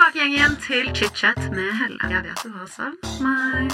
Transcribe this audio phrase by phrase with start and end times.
[0.00, 1.98] tilbake igjen, til chit-chat med Helle.
[2.08, 3.68] Jeg vet du har savnet meg.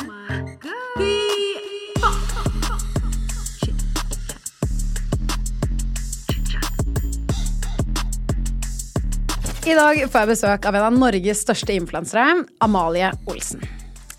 [9.67, 13.63] I dag får jeg besøk av en av Norges største influensere, Amalie Olsen.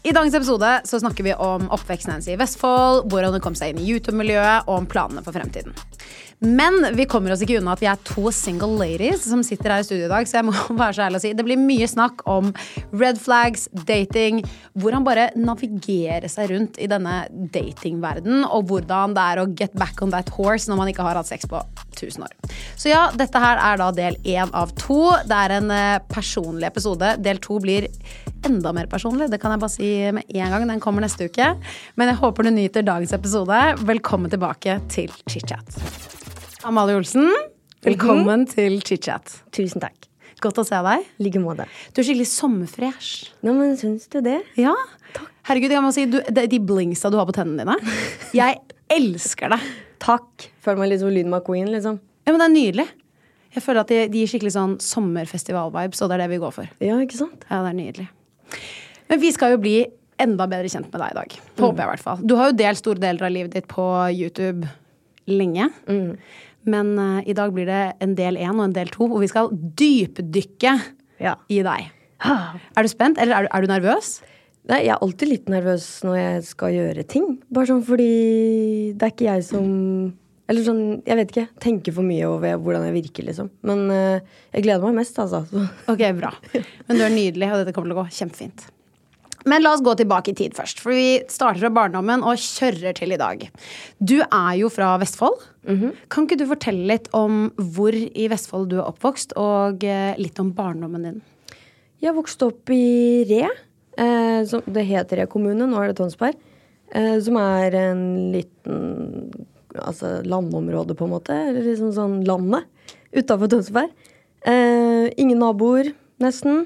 [0.07, 3.73] I dagens episode så snakker vi om oppveksten hennes i Vestfold, hvordan hun kom seg
[3.73, 5.75] inn i YouTube-miljøet, og om planene for fremtiden.
[6.39, 9.83] Men vi kommer oss ikke unna at vi er to single ladies som sitter her
[9.83, 11.87] i studio i dag, så jeg må være så ærlig å si det blir mye
[11.89, 12.51] snakk om
[12.93, 14.43] red flags, dating,
[14.77, 20.01] hvordan bare navigere seg rundt i denne datingverdenen, og hvordan det er å get back
[20.05, 21.61] on that horse når man ikke har hatt sex på
[21.97, 22.35] 1000 år.
[22.77, 25.01] Så ja, dette her er da del én av to.
[25.27, 27.15] Det er en eh, personlig episode.
[27.23, 27.89] Del to blir
[28.47, 29.31] enda mer personlig.
[29.31, 30.67] Det kan jeg bare si med en gang.
[30.69, 31.53] Den kommer neste uke.
[31.95, 33.63] Men jeg håper du nyter dagens episode.
[33.87, 36.06] Velkommen tilbake til chit-chat.
[36.65, 37.27] Amalie Olsen,
[37.85, 39.29] velkommen til chit-chat.
[39.53, 40.07] Tusen takk.
[40.41, 41.03] Godt å se deg.
[41.21, 41.67] Like måte.
[41.93, 43.09] Du er skikkelig sommerfresh.
[43.45, 44.39] Men syns du det?
[44.57, 44.73] Ja.
[45.45, 47.93] Herregud, jeg må si, du, de de blingsa du har på tennene dine.
[48.37, 48.57] Jeg
[48.93, 49.59] elsker det.
[50.01, 50.47] Takk.
[50.65, 51.99] Føler meg litt som Lyn McQueen, liksom.
[52.25, 52.87] Ja, men det er nydelig.
[53.53, 56.57] Jeg føler at de, de gir skikkelig sånn sommerfestival-vibes, og det er det vi går
[56.57, 56.73] for.
[56.81, 57.45] Ja, ikke sant?
[57.51, 58.09] Ja, det er nydelig.
[59.13, 59.77] Men vi skal jo bli
[60.17, 61.37] enda bedre kjent med deg i dag.
[61.61, 62.25] Håper jeg i hvert fall.
[62.25, 64.65] Du har jo delt store deler av livet ditt på YouTube
[65.27, 65.69] lenge.
[66.67, 69.29] Men uh, i dag blir det en del én og en del to, hvor vi
[69.31, 70.73] skal dypdykke
[71.23, 71.35] Ja.
[71.49, 71.91] i deg.
[72.77, 74.17] Er du spent, eller er du, er du nervøs?
[74.67, 77.27] Nei, jeg er alltid litt nervøs når jeg skal gjøre ting.
[77.53, 78.07] Bare sånn fordi
[78.97, 79.67] det er ikke jeg som
[80.47, 81.45] Eller sånn, jeg vet ikke.
[81.63, 83.49] Tenker for mye over hvordan jeg virker, liksom.
[83.67, 84.19] Men uh,
[84.55, 85.41] jeg gleder meg mest, altså.
[85.91, 86.33] Ok, bra.
[86.87, 88.67] Men du er nydelig, og dette kommer til å gå kjempefint.
[89.47, 92.95] Men la oss gå tilbake i tid først, for vi starter fra barndommen og kjører
[92.97, 93.45] til i dag.
[93.99, 95.39] Du er jo fra Vestfold.
[96.11, 100.39] Kan ikke du fortelle litt om hvor i Vestfold du er oppvokst, og eh, litt
[100.43, 101.21] om barndommen din?
[102.03, 103.47] Jeg vokste opp i Re.
[103.97, 106.37] Eh, som, det heter Re kommune, nå er det Tønsberg.
[106.95, 108.03] Eh, som er en
[108.35, 109.31] liten
[109.77, 111.35] altså landområde, på en måte.
[111.49, 112.67] Eller liksom sånn landet
[113.15, 113.91] utafor Tønsberg.
[114.47, 115.93] Eh, ingen naboer,
[116.23, 116.65] nesten.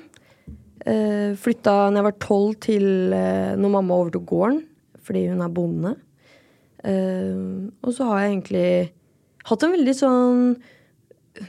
[0.82, 4.64] Eh, flytta da jeg var tolv til uh, når mamma overtok gården,
[5.06, 5.94] fordi hun er bonde.
[6.82, 8.70] Uh, og så har jeg egentlig
[9.46, 10.42] hatt en veldig sånn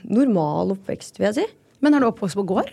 [0.05, 1.47] normal oppvekst, vil jeg si.
[1.83, 2.69] Men er du oppvokst på gård?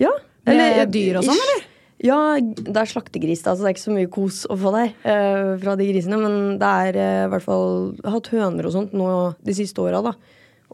[0.00, 0.12] Ja.
[0.46, 1.66] Med dyr og sånn, eller?
[2.00, 4.94] Ja, det er slaktegris, da, så det er ikke så mye kos å få der
[5.02, 6.20] uh, fra de grisene.
[6.22, 9.10] Men det er i hvert fall hatt høner og sånt nå
[9.42, 10.14] de siste åra, da.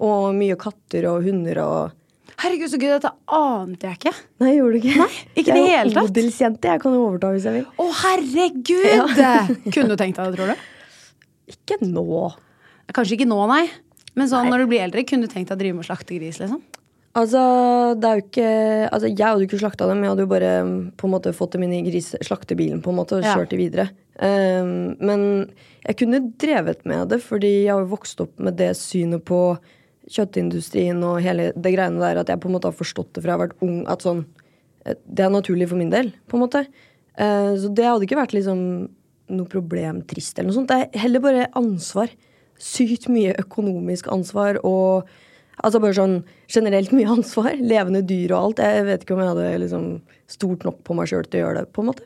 [0.04, 1.96] Og mye katter og hunder og
[2.36, 4.12] Herregud, så gøy, dette ante jeg ikke.
[4.42, 4.96] Nei, gjorde du ikke?
[5.00, 6.02] Nei, ikke det hele Jeg tatt.
[6.02, 6.72] er odelsjente.
[6.74, 7.66] Jeg kan jo overta hvis jeg vil.
[7.80, 9.20] Å, herregud!
[9.74, 10.64] Kunne du tenkt deg det, tror du?
[11.54, 12.06] Ikke nå.
[12.96, 13.64] Kanskje ikke nå, nei.
[14.16, 16.16] Men sånn når du blir eldre, kunne du tenkt deg å drive med å slakte
[16.16, 16.62] gris, liksom?
[17.16, 17.40] Altså,
[17.96, 18.48] det er jo ikke
[18.92, 21.32] Altså, jeg hadde jo ikke slakta dem, jeg hadde jo bare mm, på en måte
[21.36, 23.36] fått dem inn i gris, slaktebilen på en måte og Ja.
[23.38, 23.86] kjørt dem videre.
[24.20, 25.22] Um, men
[25.86, 29.40] jeg kunne drevet med det, fordi jeg har jo vokst opp med det synet på
[30.12, 33.34] kjøttindustrien og hele det greiene der at jeg på en måte har forstått det fra
[33.34, 34.22] jeg har vært ung, at sånn
[34.86, 36.66] eh, Det er naturlig for min del, på en måte.
[37.16, 38.60] Eh, så det hadde ikke vært liksom
[39.36, 40.70] noe problem trist eller noe sånt.
[40.70, 42.12] Det er heller bare ansvar.
[42.62, 45.08] Sykt mye økonomisk ansvar og
[45.64, 46.18] Altså bare sånn
[46.52, 47.54] generelt mye ansvar.
[47.56, 48.58] Levende dyr og alt.
[48.60, 49.86] Jeg vet ikke om jeg hadde liksom
[50.28, 52.04] stort nok på meg sjøl til å gjøre det, på en måte.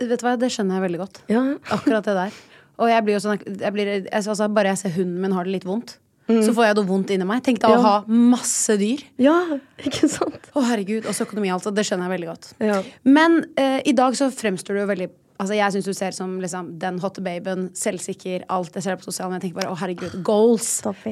[0.00, 1.20] Vet du hva, Det skjønner jeg veldig godt.
[1.30, 1.44] Ja.
[1.76, 2.40] Akkurat det der.
[2.82, 5.54] Og jeg blir jo sånn jeg blir, altså, Bare jeg ser hunden min har det
[5.54, 7.42] litt vondt, så får jeg noe vondt inni meg.
[7.46, 9.04] Tenk deg å ha masse dyr.
[9.22, 9.36] ja,
[9.78, 10.50] ikke sant?
[10.56, 11.70] Å herregud, Også økonomi, altså.
[11.74, 12.50] Det skjønner jeg veldig godt.
[12.64, 12.80] Ja.
[13.06, 16.30] Men eh, i dag så fremstår du jo veldig Altså Jeg syns du ser som
[16.40, 18.72] liksom, den hotte babyen, selvsikker, alt.
[18.72, 19.42] Jeg ser på sosiale medier.
[19.42, 20.70] Jeg tenker bare å herregud, goals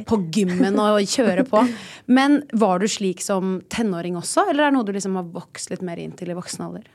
[0.08, 1.60] på gymmen og kjøre på.
[2.16, 5.68] Men var du slik som tenåring også, eller er det noe du liksom har vokst
[5.74, 6.88] litt mer inn til i voksen alder?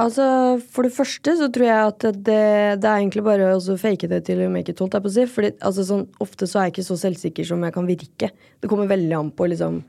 [0.00, 0.24] Altså,
[0.72, 2.42] For det første så tror jeg at det,
[2.80, 5.14] det er egentlig bare å fake det til you make it, holdt jeg på å
[5.16, 5.26] si.
[5.28, 8.30] Fordi altså, sånn, ofte så er jeg ikke så selvsikker som jeg kan virke.
[8.32, 9.82] Det kommer veldig an på liksom,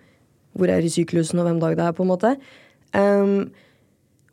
[0.57, 2.35] hvor jeg er i syklusen og hvem dag det er, på en måte.
[2.93, 3.37] Um,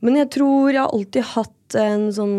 [0.04, 2.38] men jeg tror jeg har alltid hatt en sånn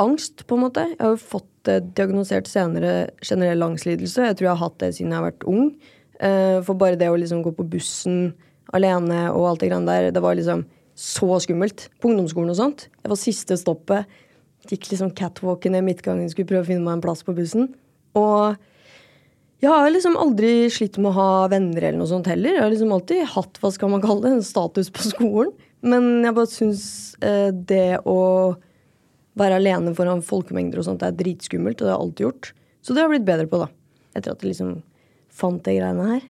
[0.00, 0.86] angst, på en måte.
[0.94, 4.30] Jeg har jo fått det diagnosert senere generell angstlidelse.
[4.30, 5.72] Jeg tror jeg har hatt det siden jeg har vært ung.
[6.20, 8.30] Uh, for bare det å liksom gå på bussen
[8.76, 10.62] alene og alt det greiene der, det var liksom
[11.00, 11.88] så skummelt.
[12.00, 12.88] På ungdomsskolen og sånt.
[13.00, 14.18] Jeg var siste stoppet.
[14.68, 17.70] Gikk liksom catwalken ned midtgangen, skulle prøve å finne meg en plass på bussen.
[18.18, 18.58] Og
[19.60, 22.56] jeg har liksom aldri slitt med å ha venner eller noe sånt heller.
[22.56, 25.54] Jeg har liksom alltid hatt hva skal man kalle det, en status på skolen.
[25.80, 26.84] Men jeg bare syns
[27.24, 28.20] eh, det å
[29.40, 32.52] være alene foran folkemengder og sånt er dritskummelt, og det har jeg alltid gjort.
[32.84, 33.70] Så det har jeg blitt bedre på, da.
[34.16, 34.76] Etter at jeg liksom
[35.40, 36.29] fant de greiene her.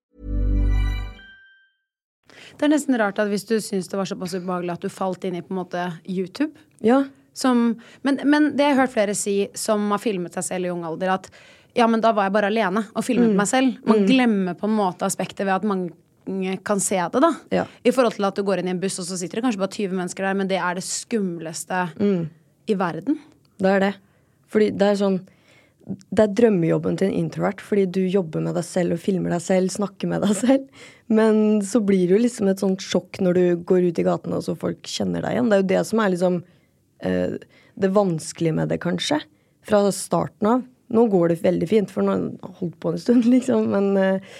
[2.61, 5.23] Det er nesten rart at hvis du syns det var såpass ubehagelig at du falt
[5.25, 6.53] inn i på en måte YouTube.
[6.85, 6.99] Ja.
[7.33, 10.73] Som, men, men det jeg har hørt flere si som har filmet seg selv i
[10.73, 11.31] ung alder, at
[11.73, 13.79] ja, men da var jeg bare alene og filmet meg selv.
[13.87, 17.33] Man glemmer på en måte aspektet ved at mange kan se det, da.
[17.49, 17.65] Ja.
[17.81, 19.63] I forhold til at du går inn i en buss, og så sitter det kanskje
[19.63, 21.87] bare 20 mennesker der, men det er det skumleste
[22.69, 23.17] i verden.
[23.57, 23.93] Det er det.
[24.53, 25.17] Fordi det er sånn
[25.87, 29.41] Det er drømmejobben til en introvert, fordi du jobber med deg selv og filmer deg
[29.43, 30.85] selv, snakker med deg selv.
[31.11, 34.37] Men så blir det jo liksom et sånt sjokk når du går ut i gatene
[34.37, 35.49] og så folk kjenner deg igjen.
[35.49, 37.35] Det er jo det som er liksom uh,
[37.81, 39.19] det vanskelige med det, kanskje.
[39.67, 40.63] Fra starten av.
[40.91, 43.69] Nå går det veldig fint, for nå har jeg holdt på en stund, liksom.
[43.73, 44.39] Men uh,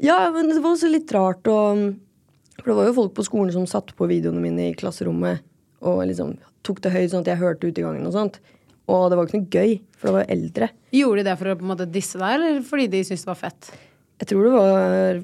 [0.00, 1.58] ja, men det var også litt rart å
[2.60, 5.46] For det var jo folk på skolen som satte på videoene mine i klasserommet
[5.80, 6.34] og liksom
[6.66, 8.34] tok det høyt sånn at jeg hørte utegangen og sånt.
[8.90, 10.68] Og det var ikke noe gøy, for det var jo eldre.
[10.96, 13.30] Gjorde de det for å på en måte disse deg, eller fordi de syntes det
[13.30, 13.70] var fett?
[14.20, 15.20] Jeg tror det var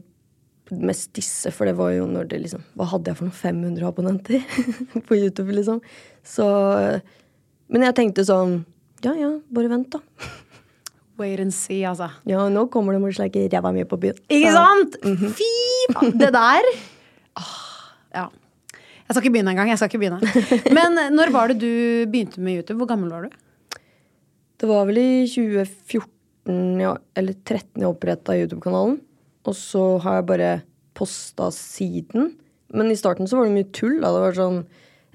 [0.86, 3.86] mest disse, for det var jo når det liksom Hva hadde jeg for noen 500
[3.86, 4.40] abonnenter
[5.06, 5.78] på YouTube, liksom?
[6.26, 6.46] Så
[7.70, 8.56] Men jeg tenkte sånn
[9.04, 10.00] Ja ja, bare vent, da.
[11.20, 12.10] Wait and see, altså.
[12.28, 14.18] Ja, nå kommer det morsomt sleker ræva mi på byen.
[14.28, 14.98] Ikke sant?
[15.38, 15.46] Fy
[15.94, 16.12] faen!
[16.20, 16.66] Det der
[17.40, 17.54] Åh,
[18.16, 18.26] Ja.
[19.06, 19.70] Jeg skal ikke begynne engang.
[19.70, 20.18] Jeg skal ikke begynne.
[20.76, 21.70] Men når var det du
[22.10, 22.80] begynte med YouTube?
[22.82, 23.36] Hvor gammel var du?
[24.56, 28.98] Det var vel i 2014 ja, eller 2013 jeg oppretta YouTube-kanalen.
[29.46, 30.50] Og så har jeg bare
[30.96, 32.32] posta siden.
[32.74, 33.98] Men i starten så var det mye tull.
[34.00, 34.10] Da.
[34.14, 34.60] Det var sånn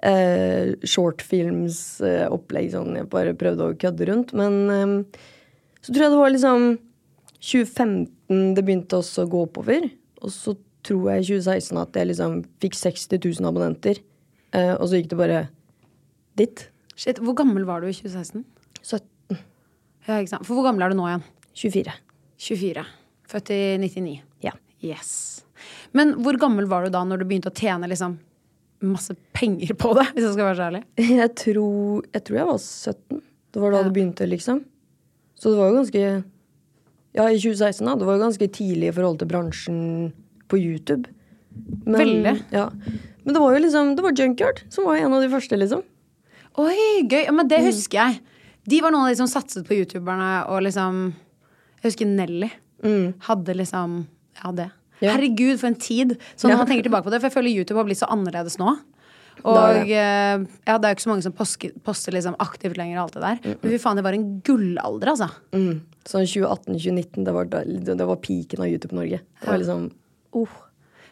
[0.08, 2.72] eh, shortfilms-opplegg.
[2.76, 4.34] sånn jeg bare prøvde å kødde rundt.
[4.38, 5.22] Men eh,
[5.82, 6.68] så tror jeg det var liksom
[7.42, 9.90] 2015 det begynte også å gå oppover.
[10.22, 10.56] Og så
[10.86, 14.02] tror jeg i 2016 at jeg liksom fikk 60 000 abonnenter.
[14.56, 15.42] Eh, og så gikk det bare
[16.40, 16.68] dit.
[16.96, 18.46] Shit, Hvor gammel var du i 2016?
[18.82, 19.08] 17.
[20.08, 20.46] Ja, ikke sant?
[20.48, 21.24] For hvor gammel er du nå igjen?
[21.62, 21.94] 24.
[22.42, 22.86] 24.
[23.32, 24.16] Født i 99.
[24.44, 24.54] Ja.
[24.84, 25.12] Yes.
[25.94, 28.18] Men hvor gammel var du da når du begynte å tjene liksom
[28.82, 30.08] masse penger på det?
[30.16, 30.84] Hvis jeg skal være så ærlig.
[31.22, 33.22] Jeg tror, jeg tror jeg var 17.
[33.54, 33.84] Det var da Ja.
[33.86, 34.64] det begynte, liksom.
[35.38, 36.04] Så det var jo ganske
[37.14, 37.96] Ja, i 2016, da.
[38.00, 39.80] Det var jo ganske tidlig i forhold til bransjen
[40.50, 41.10] på YouTube.
[41.86, 42.34] Men, Veldig.
[42.56, 42.70] Ja.
[43.26, 45.84] Men det var jo liksom Det var Junkyard som var en av de første, liksom.
[46.58, 47.26] Oi, gøy!
[47.32, 47.50] Men Mm.
[47.52, 48.20] det husker jeg.
[48.70, 51.14] De var noen av de som satset på youtuberne og liksom
[51.82, 52.52] Jeg husker Nelly
[53.28, 54.08] hadde liksom
[54.44, 54.70] Ja, det.
[54.72, 54.78] Mm.
[55.02, 55.12] Ja.
[55.16, 56.16] Herregud, for en tid.
[56.36, 56.58] Så når Ja.
[56.58, 58.78] man tenker tilbake på det, for jeg føler YouTube har blitt så annerledes nå.
[59.44, 59.92] Og det.
[59.98, 60.38] eh,
[60.68, 63.14] ja, det er jo ikke så mange som poster, poster liksom aktivt lenger og alt
[63.14, 63.58] det der.
[63.64, 65.30] Men fy faen, det var en gullalder, altså.
[65.54, 65.82] Mm.
[66.06, 69.22] Sånn 2018-2019, det, var det var piken av YouTube Norge.
[69.42, 69.92] Det var liksom
[70.34, 70.48] oh.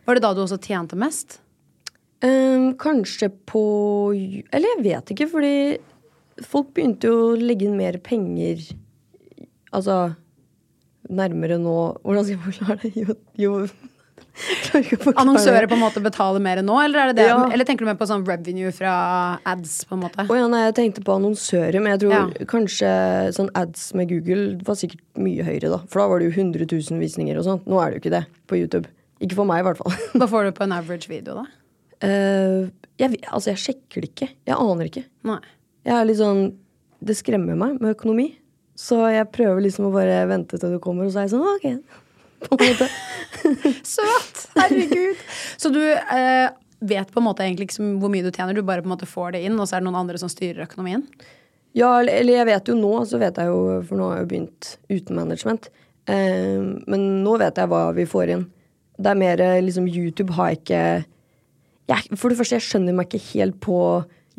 [0.05, 1.39] Var det da du også tjente mest?
[2.21, 4.13] Um, kanskje på
[4.51, 5.53] Eller jeg vet ikke, fordi
[6.47, 8.61] folk begynte jo å legge inn mer penger
[9.75, 10.15] Altså
[11.09, 13.05] nærmere nå Hvordan skal jeg forklare det?
[13.05, 13.53] Jo, jo
[15.19, 17.27] Annonsører på en måte betaler mer nå, eller, er det det?
[17.31, 17.39] Ja.
[17.51, 18.93] eller tenker du mer på sånn revenue fra
[19.47, 20.25] ads, på en måte?
[20.29, 22.21] Å ja, nei, jeg tenkte på annonsører, men jeg tror Ja.
[22.51, 22.91] kanskje
[23.35, 25.81] sånn ads med Google var sikkert mye høyere, da.
[25.91, 27.67] For da var det jo 100 000 visninger og sånt.
[27.67, 28.91] Nå er det jo ikke det på YouTube.
[29.19, 29.95] Ikke for meg, i hvert fall.
[30.19, 31.45] Hva får du på en average video, da?
[31.99, 32.69] Uh,
[33.01, 34.29] jeg, altså, jeg sjekker det ikke.
[34.47, 35.03] Jeg aner ikke.
[35.27, 35.41] Nei.
[35.87, 36.41] Jeg er litt sånn
[36.99, 38.33] Det skremmer meg med økonomi.
[38.79, 41.47] Så jeg prøver liksom å bare vente til det kommer, og så er jeg sånn
[41.47, 41.67] ok.
[42.45, 42.87] På en måte.
[43.95, 44.45] Søt!
[44.55, 45.19] Herregud.
[45.59, 46.47] Så du eh,
[46.87, 49.07] vet på en måte egentlig ikke hvor mye du tjener, du bare på en måte
[49.09, 51.03] får det inn, og så er det noen andre som styrer økonomien?
[51.75, 53.57] Ja, eller- eller jeg vet jo nå, så vet jeg jo,
[53.87, 55.67] for nå har jeg jo begynt uten management.
[56.07, 58.45] Eh, men nå vet jeg hva vi får inn.
[58.99, 60.83] Det er mer eh, liksom YouTube har jeg ikke
[61.89, 63.77] jeg, For det første, jeg skjønner meg ikke helt på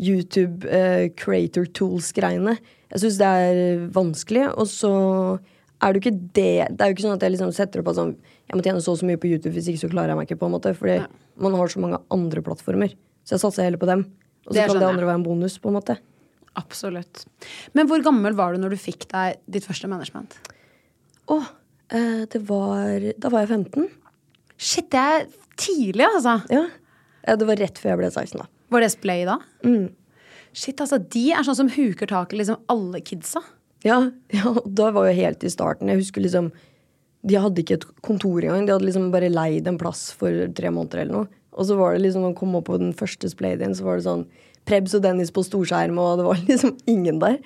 [0.01, 2.57] YouTube eh, creator tools-greiene.
[2.91, 4.93] Jeg syns det er vanskelig, og så
[5.81, 7.89] er det jo ikke det Det er jo ikke sånn at jeg liksom setter opp
[7.93, 8.11] at sånn
[8.51, 10.29] Jeg må tjene så og så mye på YouTube, hvis ikke så klarer jeg meg
[10.29, 10.73] ikke, på en måte.
[10.77, 10.99] Fordi
[11.41, 12.97] man har så mange andre plattformer.
[13.25, 14.09] Så jeg satser heller på dem.
[14.49, 15.97] Og så kan det andre være en bonus, på en måte.
[16.59, 17.25] Absolutt.
[17.79, 20.35] Men hvor gammel var du når du fikk deg ditt første management?
[21.31, 21.39] Å,
[21.95, 23.87] eh, det var Da var jeg 15.
[24.59, 26.41] Shit, det er tidlig, altså.
[26.53, 26.67] Ja.
[27.27, 27.37] ja.
[27.37, 28.51] Det var rett før jeg ble 16, da.
[28.71, 29.39] Var det Splay da?
[30.53, 33.43] Shit, altså, De er sånn som huker tak i liksom alle kidsa.
[33.87, 34.03] Ja,
[34.37, 35.91] ja, da var jo helt i starten.
[35.91, 36.51] Jeg husker liksom
[37.27, 38.67] De hadde ikke et kontor engang.
[38.67, 41.37] De hadde liksom bare leid en plass for tre måneder eller noe.
[41.59, 43.99] Og så var det liksom, når man kom opp på den første splayen, så var
[43.99, 44.25] det sånn
[44.69, 47.41] Prebz og Dennis på storskjerm, og det var liksom ingen der.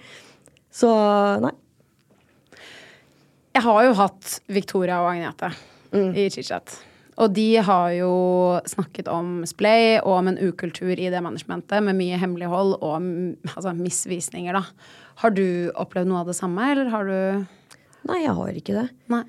[0.75, 0.90] Så
[1.43, 1.54] nei.
[3.54, 5.52] Jeg har jo hatt Victoria og Agnete
[5.95, 6.75] i ChitChat.
[7.23, 8.12] Og de har jo
[8.66, 12.94] snakket om splay og om en ukultur i det managementet med mye hemmelighold og
[13.54, 14.64] altså, misvisninger, da.
[15.23, 17.44] Har du opplevd noe av det samme, eller har du
[18.04, 18.88] Nei, jeg har ikke det.
[19.09, 19.23] Nei.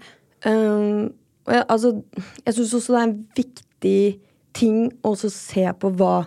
[0.44, 1.14] Um,
[1.48, 1.94] jeg, altså,
[2.44, 4.00] jeg syns også det er en viktig
[4.56, 6.26] ting å se på hva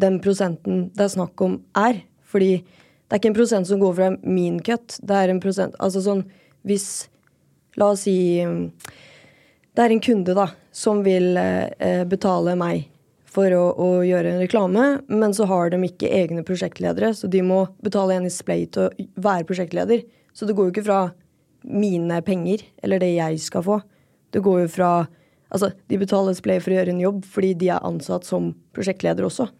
[0.00, 2.00] den prosenten det er snakk om, er.
[2.32, 4.96] Fordi det er ikke en prosent som går fra min cut.
[5.04, 6.24] Det er en prosent Altså sånn
[6.64, 7.10] hvis
[7.80, 8.70] La oss si um,
[9.72, 12.88] det er en kunde da, som vil eh, betale meg
[13.32, 17.40] for å, å gjøre en reklame, men så har de ikke egne prosjektledere, så de
[17.46, 20.04] må betale en i Splay til å være prosjektleder.
[20.36, 21.00] Så det går jo ikke fra
[21.64, 23.80] mine penger, eller det jeg skal få.
[24.32, 24.92] Det går jo fra
[25.52, 29.26] Altså, de betaler Splay for å gjøre en jobb fordi de er ansatt som prosjektleder
[29.26, 29.50] også.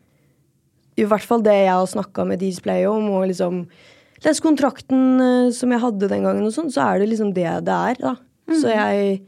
[0.96, 3.66] I hvert fall det jeg har snakka med Display om, og liksom
[4.24, 7.44] lest kontrakten eh, som jeg hadde den gangen, og sånn, så er det liksom det
[7.68, 8.14] det er, da.
[8.56, 9.20] Så jeg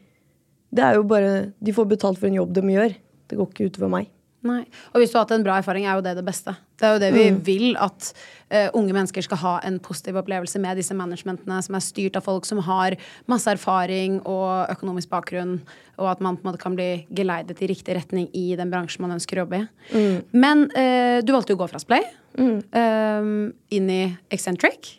[0.74, 2.98] Det er jo bare De får betalt for en jobb de gjør.
[3.30, 4.10] Det går ikke utover meg.
[4.44, 4.60] Nei.
[4.92, 6.52] Og hvis du har hatt en bra erfaring, er jo det det beste.
[6.76, 8.10] Det er jo det vi vil, at
[8.52, 12.26] uh, unge mennesker skal ha en positiv opplevelse med disse managementene som er styrt av
[12.26, 12.98] folk som har
[13.30, 15.56] masse erfaring og økonomisk bakgrunn,
[15.96, 19.06] og at man på en måte kan bli geleidet i riktig retning i den bransjen
[19.06, 20.04] man ønsker å jobbe i.
[20.36, 22.04] Men uh, du valgte jo å gå fra Splay
[22.36, 23.32] eh,
[23.78, 24.02] inn i
[24.34, 24.98] Eccentric.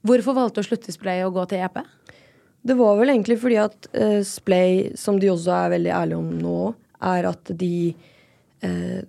[0.00, 1.82] Hvorfor valgte du å slutte i Splay og gå til EP?
[2.62, 6.28] Det var vel egentlig fordi at uh, Splay, som de også er veldig ærlige om
[6.42, 6.58] nå,
[7.10, 7.94] er at de
[8.66, 9.00] uh,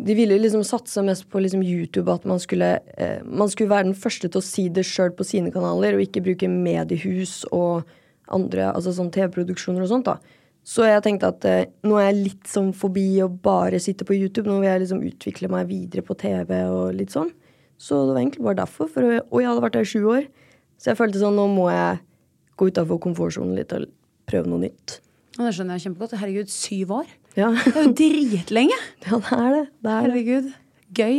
[0.00, 3.90] De ville liksom satse mest på liksom YouTube, at man skulle, uh, man skulle være
[3.90, 7.82] den første til å si det sjøl på sine kanaler, og ikke bruke mediehus og
[8.30, 10.08] andre, altså sånn TV-produksjoner og sånt.
[10.08, 10.38] da.
[10.66, 14.16] Så jeg tenkte at eh, nå er jeg litt sånn forbi å bare sitte på
[14.16, 14.48] YouTube.
[14.48, 17.32] Nå vil jeg liksom utvikle meg videre på TV og litt sånn.
[17.80, 18.90] Så det var egentlig bare derfor.
[18.92, 20.28] For, og jeg hadde vært der i sju år.
[20.80, 21.98] Så jeg følte sånn, nå må jeg
[22.60, 23.88] gå utafor komfortsonen litt og
[24.30, 24.98] prøve noe nytt.
[25.38, 26.16] Og det skjønner jeg kjempegodt.
[26.20, 27.12] Herregud, syv år!
[27.38, 28.78] Ja, Det er jo dritlenge!
[29.06, 29.64] ja det er det.
[29.80, 30.00] det, er.
[30.04, 30.48] Herregud.
[31.00, 31.18] Gøy.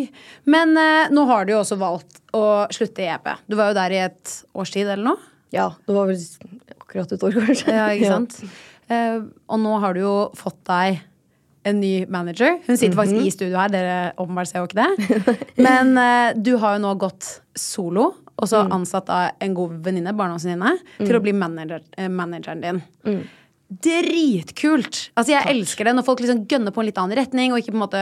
[0.52, 2.44] Men eh, nå har du jo også valgt å
[2.76, 3.30] slutte i EP.
[3.48, 5.30] Du var jo der i et års tid eller noe?
[5.56, 6.20] Ja, det var vel
[6.78, 7.72] akkurat et år, kanskje.
[7.76, 8.36] Ja, ikke sant?
[8.92, 11.00] Eh, og nå har du jo fått deg
[11.68, 12.58] en ny manager.
[12.66, 15.36] Hun sitter faktisk i studio her, dere åpenbart ser jo ikke det.
[15.68, 20.16] Men eh, du har jo nå gått solo, og så ansatt av en god venninne,
[20.18, 22.84] barndomsvenninne, til å bli manager, eh, manageren din.
[23.72, 24.98] Dritkult!
[25.16, 27.54] Altså Jeg elsker det når folk liksom gønner på en litt annen retning.
[27.54, 28.02] Og ikke på en måte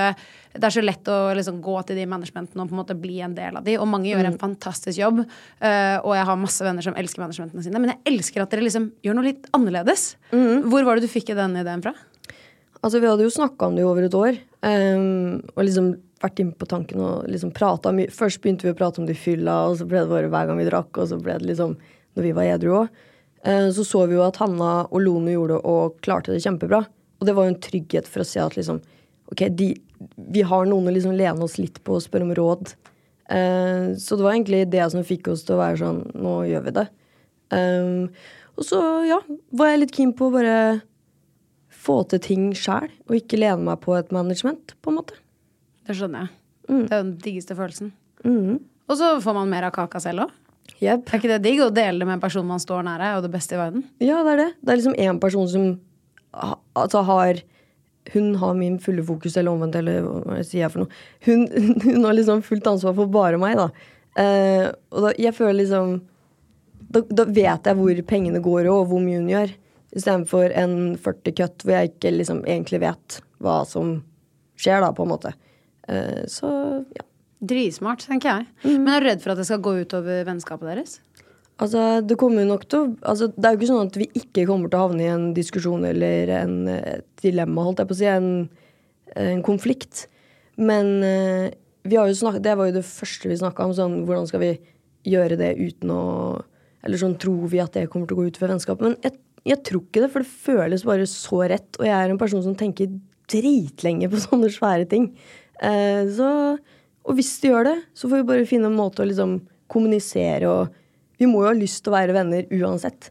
[0.56, 3.20] Det er så lett å liksom gå til de managementene og på en måte bli
[3.22, 3.76] en del av de.
[3.78, 5.22] Og mange gjør en fantastisk jobb.
[5.62, 7.78] Uh, og jeg har masse venner som elsker managementene sine.
[7.84, 10.16] Men jeg elsker at dere liksom gjør noe litt annerledes.
[10.34, 11.94] Hvor var det du fikk den ideen fra?
[12.80, 14.42] Altså, vi hadde jo snakka om det i over et år.
[14.66, 18.12] Um, og liksom vært inne på tanken og liksom prata mye.
[18.14, 20.60] Først begynte vi å prate om de fylla, og så ble det bare hver gang
[20.60, 21.78] vi drakk, og så ble det liksom
[22.18, 23.02] når vi var edru òg.
[23.76, 26.84] så så vi jo at Hanna og Lone gjorde det og klarte det kjempebra.
[27.20, 28.82] Og det var jo en trygghet for å se at liksom
[29.30, 29.76] Ok, de,
[30.34, 32.72] vi har noen å liksom lene oss litt på og spørre om råd.
[33.30, 36.64] Eh, så det var egentlig det som fikk oss til å være sånn Nå gjør
[36.66, 36.86] vi det.
[37.54, 38.10] Ehm,
[38.58, 39.20] og så, ja,
[39.54, 40.56] var jeg litt keen på å bare
[41.70, 45.18] få til ting sjæl, og ikke lene meg på et management, på en måte.
[45.90, 46.36] Det skjønner jeg.
[46.70, 47.92] Det er jo den diggeste følelsen.
[48.90, 50.36] Og så får man mer av kaka selv òg.
[50.80, 51.10] Yep.
[51.10, 53.24] Er ikke det digg å dele det med en person man står nære, er jo
[53.26, 53.84] det beste i verden?
[54.04, 54.50] Ja, det er det.
[54.62, 55.72] Det er liksom én person som
[56.78, 57.42] altså har
[58.14, 61.02] hun har min fulle fokus, eller omvendt, eller hva sier jeg for noe.
[61.28, 61.46] Hun,
[61.86, 63.68] hun har liksom fullt ansvar for bare meg, da.
[64.20, 66.00] Eh, og da, jeg føler liksom
[66.90, 69.54] da, da vet jeg hvor pengene går, og hvor mye hun gjør.
[69.94, 74.00] Istedenfor en 40 cut hvor jeg ikke liksom egentlig vet hva som
[74.60, 75.34] skjer, da, på en måte.
[75.90, 76.50] Eh, så
[76.96, 77.06] ja.
[77.40, 78.48] Dritsmart, tenker jeg.
[78.66, 78.82] Mm.
[78.84, 80.98] Men er du redd for at det skal gå utover vennskapet deres?
[81.60, 84.46] Altså, det kommer jo nok til altså, Det er jo ikke sånn at vi ikke
[84.48, 88.00] kommer til å havne i en diskusjon eller en, et dilemma, holdt jeg på å
[88.00, 88.10] si.
[88.12, 88.30] En,
[89.20, 90.06] en konflikt.
[90.60, 91.48] Men eh,
[91.88, 93.76] vi har jo snakket, det var jo det første vi snakka om.
[93.76, 94.54] Sånn, hvordan skal vi
[95.08, 96.04] gjøre det uten å
[96.84, 98.86] Eller sånn, tror vi at det kommer til å gå utover vennskapet?
[98.86, 99.20] Men jeg,
[99.52, 101.80] jeg tror ikke det, for det føles bare så rett.
[101.80, 102.92] Og jeg er en person som tenker
[103.30, 105.12] dritlenge på sånne svære ting.
[105.62, 106.30] Eh, så,
[107.04, 109.40] og hvis de gjør det, så får vi bare finne en måte å liksom
[109.70, 110.76] kommunisere og
[111.20, 113.10] Vi må jo ha lyst til å være venner uansett.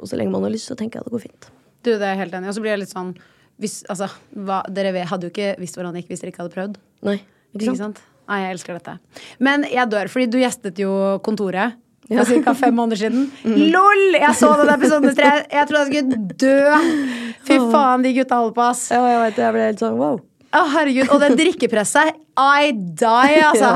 [0.00, 1.48] Og så lenge man har lyst, så tenker jeg at det går fint.
[1.84, 2.48] Du, det er helt enig.
[2.48, 3.10] Og så blir jeg litt sånn
[3.60, 6.54] hvis, altså, hva, Dere hadde jo ikke visst hvordan det gikk hvis dere ikke hadde
[6.54, 6.78] prøvd.
[7.04, 7.18] Nei,
[7.52, 8.00] Ikke sant?
[8.30, 8.96] Nei, jeg elsker dette.
[9.44, 10.94] Men jeg dør, fordi du gjestet jo
[11.26, 11.76] kontoret
[12.08, 12.54] for ca.
[12.58, 13.28] fem måneder siden.
[13.74, 14.04] LOL!
[14.16, 17.36] Jeg så den episoden Jeg, Jeg trodde jeg skulle dø.
[17.46, 18.88] Fy faen, de gutta holder på, ass.
[18.94, 19.44] Ja, jeg vet.
[19.44, 20.18] Jeg ble helt sånn wow.
[20.50, 21.10] Å, herregud.
[21.14, 22.16] Og det drikkepresset.
[22.40, 23.70] I die, altså.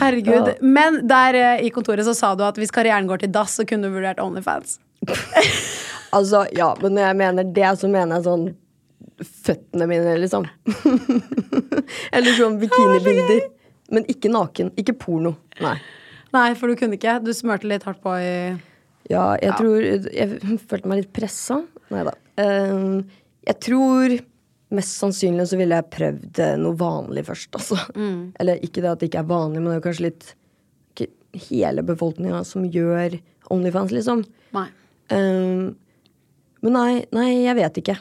[0.00, 0.52] Herregud.
[0.62, 3.66] Men der eh, i kontoret så sa du at hvis karrieren går til dass, så
[3.66, 4.78] kunne du vurdert Onlyfans.
[6.10, 8.46] Altså, ja, men når jeg mener det, så mener jeg sånn
[9.46, 10.46] føttene mine, liksom.
[12.16, 13.44] Eller sånn bikinibilder.
[13.94, 14.72] Men ikke naken.
[14.80, 15.36] Ikke porno.
[15.62, 15.76] Nei.
[16.34, 17.18] Nei, for du kunne ikke.
[17.22, 18.32] Du smørte litt hardt på i
[19.10, 21.60] Ja, jeg tror Jeg følte meg litt pressa.
[21.94, 22.14] Nei da.
[22.42, 23.00] Ehm,
[23.46, 24.16] jeg tror
[24.70, 27.78] mest sannsynlig så ville jeg prøvd eh, noe vanlig først, altså.
[28.40, 30.28] Eller ikke det at det ikke er vanlig, men det er kanskje litt
[30.94, 31.10] ikke
[31.48, 33.18] hele befolkninga som gjør
[33.50, 34.22] Onlyfans, liksom.
[34.54, 34.68] Nei.
[35.10, 35.72] Um,
[36.62, 37.96] men nei, nei, jeg vet ikke.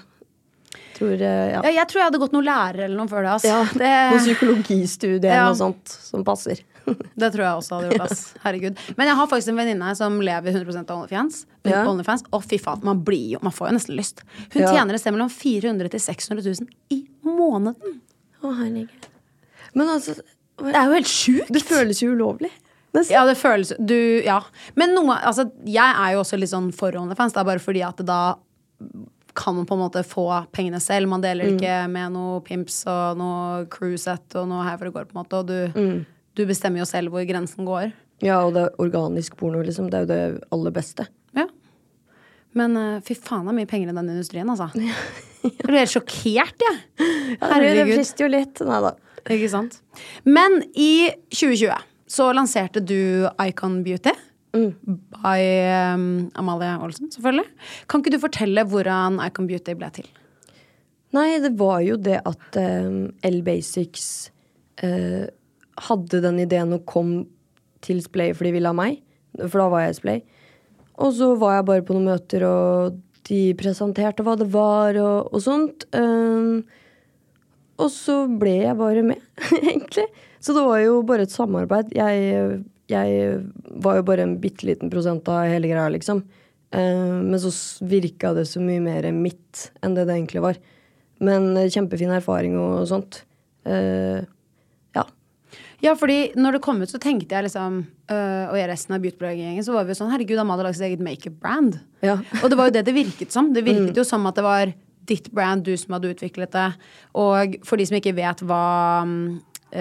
[1.00, 1.62] Tror eh, ja.
[1.64, 3.32] Ja, jeg tror jeg hadde gått noen lærer eller noe før det.
[3.38, 3.50] Altså.
[3.50, 5.48] Ja, det, Noe psykologistudie eller Ja.
[5.54, 6.62] noe sånt som passer.
[7.20, 8.12] Det tror jeg også hadde gjort.
[8.12, 8.22] ass.
[8.44, 8.78] Herregud.
[8.98, 11.46] Men jeg har faktisk en venninne som lever 100% av OnlyFans.
[11.68, 11.84] Ja.
[11.90, 12.24] OnlyFans.
[12.34, 14.24] Og fy faen, man blir jo Man får jo nesten lyst.
[14.54, 14.72] Hun Ja.
[14.74, 17.76] tjener et sted mellom 400 000 til 600 000 i måneden.
[18.44, 19.10] Å, herregud.
[19.76, 20.16] Men altså
[20.60, 21.52] Det er jo helt sjukt.
[21.56, 22.50] Det føles jo ulovlig.
[22.94, 23.14] Nesten.
[23.14, 24.42] Ja, det føles du, Ja.
[24.76, 27.34] Men noe Altså, jeg er jo også litt sånn for OnlyFans.
[27.36, 28.36] Det er bare fordi at da
[29.40, 31.08] kan man på en måte få pengene selv.
[31.08, 31.56] Man deler Mm.
[31.60, 35.24] ikke med noe pimps og noe cruiset og noe her for det går, på en
[35.24, 35.38] måte.
[35.40, 36.06] Og du, Mm.
[36.40, 37.92] Du bestemmer jo selv hvor grensen går.
[38.24, 39.90] Ja, og det er organisk porno, liksom.
[39.92, 41.06] Det er jo det aller beste.
[41.38, 41.46] Ja.
[42.58, 44.72] Men uh, fy faen, det er mye penger i den industrien, altså.
[45.46, 46.80] Jeg blir helt sjokkert, jeg.
[47.00, 47.94] Det Herregud.
[47.94, 48.60] frister jo litt.
[48.68, 48.90] Nei da.
[49.32, 49.78] Ikke sant?
[50.28, 54.12] Men i 2020 så lanserte du Icon Beauty.
[54.52, 55.40] By
[55.94, 56.08] um,
[56.42, 57.46] Amalie Olsen, selvfølgelig.
[57.88, 60.10] Kan ikke du fortelle hvordan Icon Beauty ble til?
[61.16, 64.10] Nei, det var jo det at um, L-Basics
[64.84, 65.26] eh,
[65.88, 67.14] hadde den ideen og kom
[67.86, 69.00] til Splay fordi de ville ha meg.
[69.40, 70.24] For da var jeg i Splay.
[71.00, 72.98] Og så var jeg bare på noen møter, og
[73.30, 75.86] de presenterte hva det var, og, og sånt.
[75.96, 76.66] Um,
[77.80, 79.22] og så ble jeg bare med,
[79.62, 80.10] egentlig.
[80.44, 81.94] Så det var jo bare et samarbeid.
[81.96, 82.60] Jeg,
[82.92, 83.40] jeg
[83.84, 86.24] var jo bare en bitte liten prosent av hele greia, liksom.
[86.76, 87.52] Eh, men så
[87.90, 90.60] virka det så mye mer mitt enn det det egentlig var.
[91.24, 93.24] Men eh, kjempefin erfaring og sånt.
[93.68, 94.28] Ja.
[95.84, 97.80] Ja, fordi når det kom ut, så tenkte jeg liksom
[98.12, 100.80] øh, Og jeg resten av beautyblogg-gjengen, så var vi jo sånn Herregud, Amalie har lagd
[100.80, 101.80] sitt eget makeup-brand.
[102.06, 102.18] Ja.
[102.42, 103.54] Og det var jo det det virket som.
[103.56, 104.74] Det virket jo som at det var
[105.10, 106.70] ditt brand, du som hadde utviklet det.
[107.18, 108.66] Og for de som ikke vet hva
[109.08, 109.24] mm,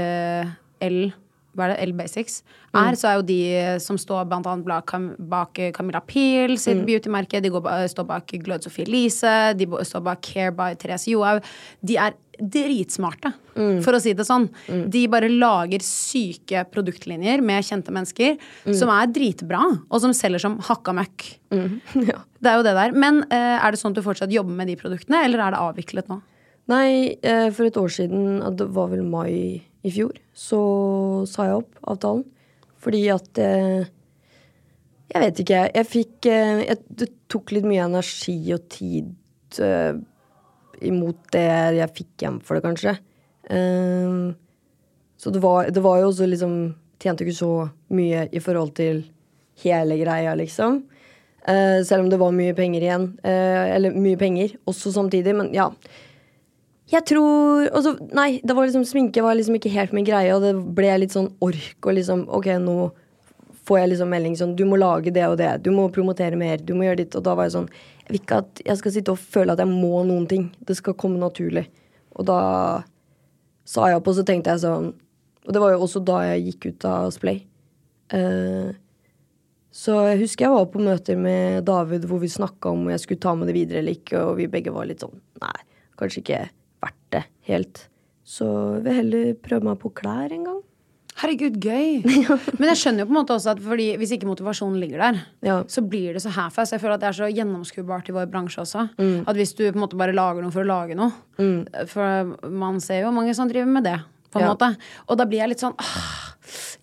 [0.00, 0.52] øh,
[0.88, 1.00] L
[1.58, 2.40] hva er det, L Basics
[2.76, 3.40] er, så er jo de
[3.82, 8.66] som står blant annet bak, eh, Camilla Peel sitt beautymerke, de går, står bak Glød
[8.66, 11.44] Sophie Elise, de står bak Care by Therese Johaug.
[11.82, 13.32] De er dritsmarte,
[13.82, 14.46] for å si det sånn.
[14.90, 18.38] De bare lager syke produktlinjer med kjente mennesker
[18.78, 21.26] som er dritbra, og som selger som hakka møkk.
[22.12, 22.22] ja.
[22.38, 22.94] Det er jo det der.
[22.94, 25.62] Men eh, er det sånn at du fortsatt jobber med de produktene, eller er det
[25.64, 26.20] avviklet nå?
[26.68, 30.60] Nei, eh, for et år siden, det var vel mai i fjor, så
[31.28, 32.26] sa jeg opp avtalen.
[32.78, 33.88] Fordi at eh,
[35.08, 35.62] Jeg vet ikke.
[35.74, 39.08] Jeg fikk eh, jeg, Det tok litt mye energi og tid
[39.64, 39.96] eh,
[40.88, 41.46] imot det
[41.80, 42.94] jeg fikk hjem for det, kanskje.
[43.50, 44.18] Eh,
[45.18, 46.60] så det var, det var jo også liksom
[46.98, 47.52] Tjente ikke så
[47.94, 49.04] mye i forhold til
[49.62, 50.80] hele greia, liksom.
[51.46, 53.04] Eh, selv om det var mye penger igjen.
[53.22, 55.68] eh, eller mye penger også samtidig, men ja.
[56.88, 60.44] Jeg tror også, Nei, det var liksom sminke var liksom ikke helt min greie, og
[60.44, 62.90] det ble litt sånn ork og liksom Ok, nå
[63.68, 65.50] får jeg liksom melding sånn Du må lage det og det.
[65.64, 66.60] Du må promotere mer.
[66.62, 67.16] Du må gjøre ditt.
[67.18, 69.62] Og da var jeg sånn Jeg vil ikke at jeg skal sitte og føle at
[69.62, 70.48] jeg må noen ting.
[70.64, 71.66] Det skal komme naturlig.
[72.16, 72.40] Og da
[73.68, 74.92] sa jeg opp, og så tenkte jeg sånn
[75.44, 77.42] Og det var jo også da jeg gikk ut av Splay.
[78.08, 78.72] Uh,
[79.78, 83.02] så jeg husker jeg var på møter med David hvor vi snakka om om jeg
[83.02, 85.58] skulle ta med det videre eller ikke, og vi begge var litt sånn Nei,
[86.00, 86.38] kanskje ikke
[87.48, 87.86] helt.
[88.28, 88.44] Så
[88.76, 90.58] jeg vil heller prøve meg på klær en gang.
[91.18, 92.04] Herregud, gøy!
[92.60, 95.16] Men jeg skjønner jo på en måte også at fordi hvis ikke motivasjonen ligger der,
[95.42, 95.56] Ja.
[95.66, 96.70] så blir det så half-ass.
[96.76, 98.84] Jeg føler at det er så gjennomskuebart i vår bransje også.
[99.00, 99.24] Mm.
[99.26, 101.10] At hvis du på en måte bare lager noe for å lage noe
[101.90, 103.96] For man ser jo mange som driver med det,
[104.30, 104.52] på en Ja.
[104.54, 104.70] måte.
[105.08, 105.74] Og da blir jeg litt sånn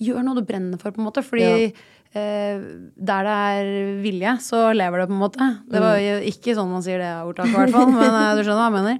[0.03, 1.23] Gjør noe du brenner for, på en måte.
[1.23, 1.71] Fordi
[2.15, 2.59] eh,
[2.99, 3.69] der det er
[4.03, 5.47] vilje, så lever det, på en måte.
[5.71, 6.03] Det var Mm.
[6.05, 7.91] jo ikke sånn man sier det ordtaket, i hvert fall.
[7.95, 8.99] Men eh, du skjønner hva jeg mener.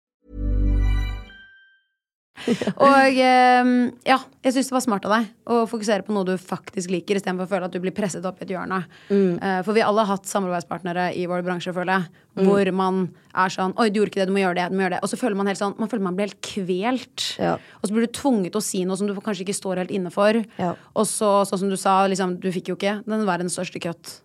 [2.85, 3.71] Og eh,
[4.07, 7.19] ja, jeg syns det var smart av deg å fokusere på noe du faktisk liker,
[7.19, 8.79] istedenfor å føle at du blir presset opp i et hjørne.
[9.11, 13.03] Eh, for vi alle har hatt samarbeidspartnere i vår bransje, føler jeg, hvor man
[13.35, 15.03] er sånn Oi, du gjorde ikke det, du må gjøre det, du må gjøre det.
[15.03, 17.27] Og så føler man helt sånn Man føler man blir helt kvelt.
[17.41, 17.57] Ja.
[17.81, 19.93] Og så blir du tvunget til å si noe som du kanskje ikke står helt
[19.93, 20.39] inne for.
[20.61, 20.73] Ja.
[20.95, 24.21] Og så, sånn som du sa, liksom, du fikk jo ikke den verdens største cut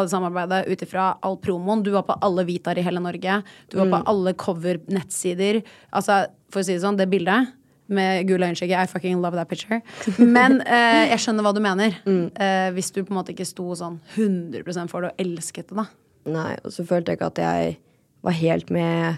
[0.00, 1.82] det samarbeidet ut ifra all promoen.
[1.84, 3.40] Du var på alle Vitaer i hele Norge.
[3.68, 5.60] Du var på alle cover-nettsider.
[5.92, 7.52] Altså, for å si det sånn, det bildet
[7.92, 9.82] med gul øyenskygge, I fucking love that picture.
[10.18, 11.98] Men eh, jeg skjønner hva du mener.
[12.08, 15.82] Eh, hvis du på en måte ikke sto sånn 100 for det og elsket det,
[15.82, 15.86] da.
[16.32, 17.76] Nei, og så følte jeg ikke at jeg
[18.22, 19.16] var helt med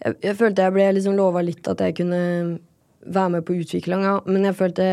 [0.00, 2.20] Jeg, jeg følte jeg ble liksom lova litt at jeg kunne
[3.06, 4.86] være med på utviklinga, men jeg følte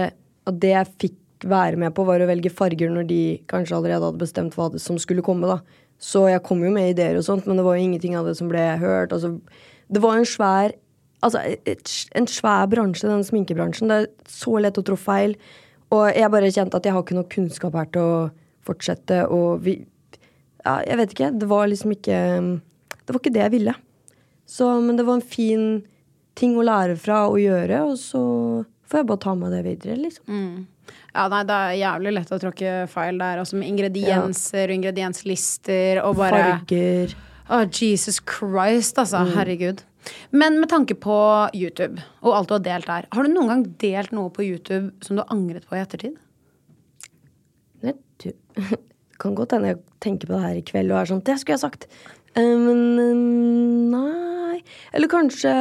[0.43, 4.09] at det jeg fikk være med på, var å velge farger når de kanskje allerede
[4.09, 5.59] hadde bestemt hva som skulle komme, da.
[6.03, 8.35] Så jeg kom jo med ideer og sånt, men det var jo ingenting av det
[8.39, 9.13] som ble hørt.
[9.15, 9.37] Altså,
[9.91, 10.77] det var en svær
[11.23, 11.39] Altså,
[12.19, 13.87] en svær bransje, den sminkebransjen.
[13.87, 15.37] Det er så lett å trå feil.
[15.95, 18.17] Og jeg bare kjente at jeg har ikke noe kunnskap her til å
[18.67, 19.77] fortsette, og vi
[20.65, 21.31] ja, jeg vet ikke.
[21.39, 22.19] Det var liksom ikke
[23.03, 23.73] Det var ikke det jeg ville.
[24.47, 25.65] Så, men det var en fin
[26.39, 28.21] ting å lære fra å gjøre, og så
[28.89, 30.27] får jeg bare ta med det videre, liksom.
[31.13, 36.01] Ja, nei, det er jævlig lett å tråkke feil der, altså med ingredienser og ingredienslister
[36.01, 37.13] og bare Farger.
[37.53, 39.21] Å, Jesus Christ, altså.
[39.35, 39.83] Herregud.
[40.33, 41.15] Men med tanke på
[41.55, 44.89] YouTube og alt du har delt der, har du noen gang delt noe på YouTube
[45.05, 46.17] som du har angret på i ettertid?
[47.85, 48.31] Nei, du
[49.21, 51.55] kan godt hende jeg tenker på det her i kveld og er sånn Det skulle
[51.55, 51.87] jeg sagt.
[52.33, 55.53] Eh, Men um, nei Eller kanskje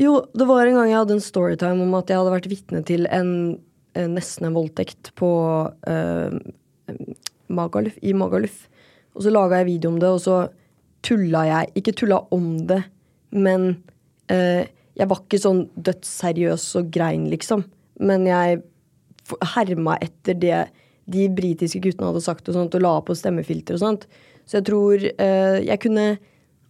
[0.00, 2.80] Jo, det var en gang jeg hadde en storytime om at jeg hadde vært vitne
[2.88, 3.34] til en
[4.10, 5.30] nesten en voldtekt på
[5.90, 6.36] eh,
[7.50, 8.66] Magaluf, i Magaluf.
[9.16, 10.36] Og så laga jeg video om det, og så
[11.02, 12.82] tulla jeg Ikke tulla om det,
[13.32, 13.70] men
[14.30, 17.64] eh, jeg var ikke sånn dødsseriøs og grein, liksom.
[18.04, 18.60] Men jeg
[19.54, 20.58] herma etter det
[21.10, 24.04] de britiske guttene hadde sagt, og sånt, og la på stemmefilter og sånt.
[24.46, 26.06] Så jeg tror eh, jeg kunne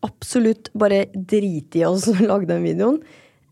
[0.06, 3.00] absolutt bare drite i oss og lage den videoen.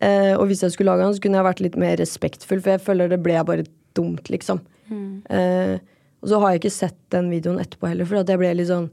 [0.04, 2.76] Eh, og hvis jeg skulle lage den, så kunne jeg vært litt mer respektfull, for
[2.76, 3.66] jeg føler det ble bare
[3.98, 4.60] dumt, liksom.
[5.28, 5.78] Eh,
[6.22, 8.70] og så har jeg ikke sett den videoen etterpå heller, for at jeg ble litt
[8.70, 8.90] sånn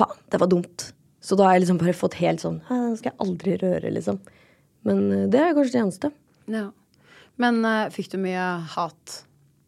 [0.00, 0.86] Faen, det var dumt.
[1.20, 4.22] Så da har jeg liksom bare fått helt sånn Den skal jeg aldri røre, liksom.
[4.88, 6.10] Men eh, det er kanskje det eneste.
[6.50, 6.70] Ja.
[7.40, 9.18] Men uh, fikk du mye hat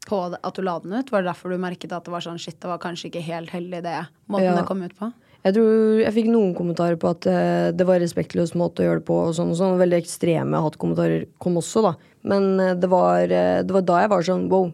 [0.08, 1.12] på at du la den ut?
[1.12, 3.52] Var det derfor du merket at det var sånn shit, det var kanskje ikke helt
[3.54, 3.94] heldig det
[4.28, 4.56] måten Ja.
[4.58, 5.10] det kom ut på?
[5.44, 9.02] Jeg tror jeg fikk noen kommentarer på at eh, det var respektløs måte å gjøre
[9.02, 9.18] det på.
[9.26, 9.76] og sånn og sånn.
[9.80, 11.92] Veldig ekstreme hatkommentarer kom også, da.
[12.24, 14.72] Men eh, det, var, eh, det var da jeg var sånn wow,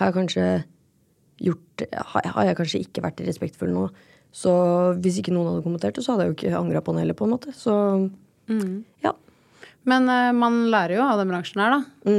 [0.00, 0.46] har jeg kanskje
[1.40, 3.86] gjort Har, jeg kanskje ikke vært respektfull nå?
[4.36, 4.50] Så
[5.00, 7.16] hvis ikke noen hadde kommentert det, så hadde jeg jo ikke angra på den heller,
[7.16, 7.54] på en måte.
[7.56, 7.72] Så
[9.00, 9.14] ja.
[9.88, 12.10] Men man lærer jo av den bransjen her, da.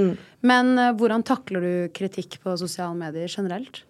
[0.45, 3.83] Men eh, hvordan takler du kritikk på sosiale medier generelt?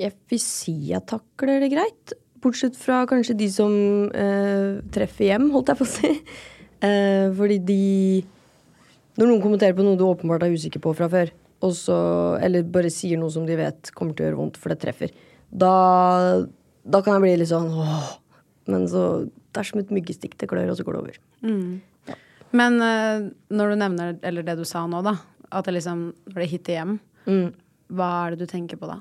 [0.00, 2.14] Jeg vil si jeg takler det greit.
[2.44, 3.72] Bortsett fra kanskje de som
[4.12, 6.12] eh, treffer hjem, holdt jeg på å si.
[6.84, 7.76] Eh, fordi de
[9.16, 11.30] Når noen kommenterer på noe du åpenbart er usikker på fra før,
[11.64, 11.94] og så,
[12.44, 15.14] eller bare sier noe som de vet kommer til å gjøre vondt, for det treffer,
[15.48, 15.70] da,
[16.84, 18.10] da kan jeg bli litt sånn åh.
[18.68, 20.34] Men så Det er som et myggestikk.
[20.36, 21.18] Det klør, og så går det over.
[22.58, 25.14] Men eh, når du nevner, eller det du sa nå, da,
[25.54, 26.04] at det liksom
[26.34, 26.98] når det hitter hjem,
[27.94, 28.98] hva er det du tenker på da?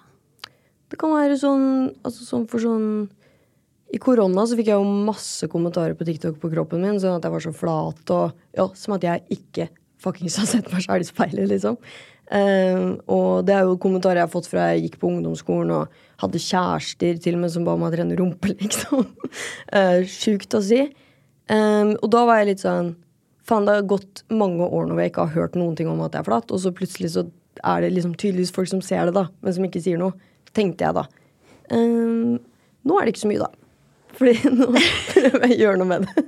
[0.93, 1.67] Det kan være sånn,
[2.05, 3.09] altså sånn for sånn
[3.93, 7.25] I korona så fikk jeg jo masse kommentarer på TikTok på kroppen min, sånn at
[7.27, 9.69] jeg var så flat og Ja, som at jeg ikke
[10.03, 11.77] fuckings har sett meg sjæl i speilet, liksom.
[12.33, 16.03] Uh, og det er jo kommentarer jeg har fått fra jeg gikk på ungdomsskolen og
[16.23, 19.05] hadde kjærester til og med som ba meg trene rumpe, liksom.
[19.75, 20.81] uh, Sjukt å si.
[21.51, 22.93] Um, og da var jeg litt sånn
[23.43, 25.99] Faen, det har gått mange år nå hvor jeg ikke har hørt noen ting om
[26.05, 27.25] at jeg er flat, og så plutselig så
[27.59, 30.15] er det liksom tydeligvis folk som ser det, da, men som ikke sier noe.
[30.55, 31.03] Tenkte jeg da.
[31.75, 32.39] Um,
[32.87, 33.62] nå er det ikke så mye, da.
[34.17, 34.69] Fordi nå
[35.13, 36.25] prøver jeg å gjøre noe med det.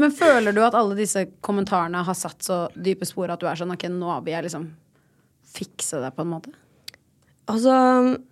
[0.00, 3.58] Men føler du at alle disse kommentarene har satt så dype spor at du er
[3.58, 4.68] sånn ok, nå vil jeg liksom
[5.52, 6.52] fikse det på en måte?
[7.50, 7.72] Altså,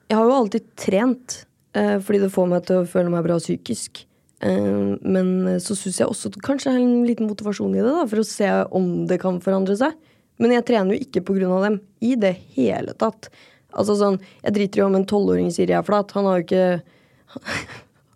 [0.09, 1.43] jeg har jo alltid trent,
[1.77, 4.05] eh, fordi det får meg til å føle meg bra psykisk.
[4.41, 8.07] Eh, men så syns jeg også kanskje det er en liten motivasjon i det, da,
[8.09, 9.99] for å se om det kan forandre seg.
[10.41, 13.29] Men jeg trener jo ikke av dem i det hele tatt.
[13.77, 16.11] Altså sånn, Jeg driter jo om en tolvåring sier jeg er flat.
[16.17, 16.81] Han har jo ikke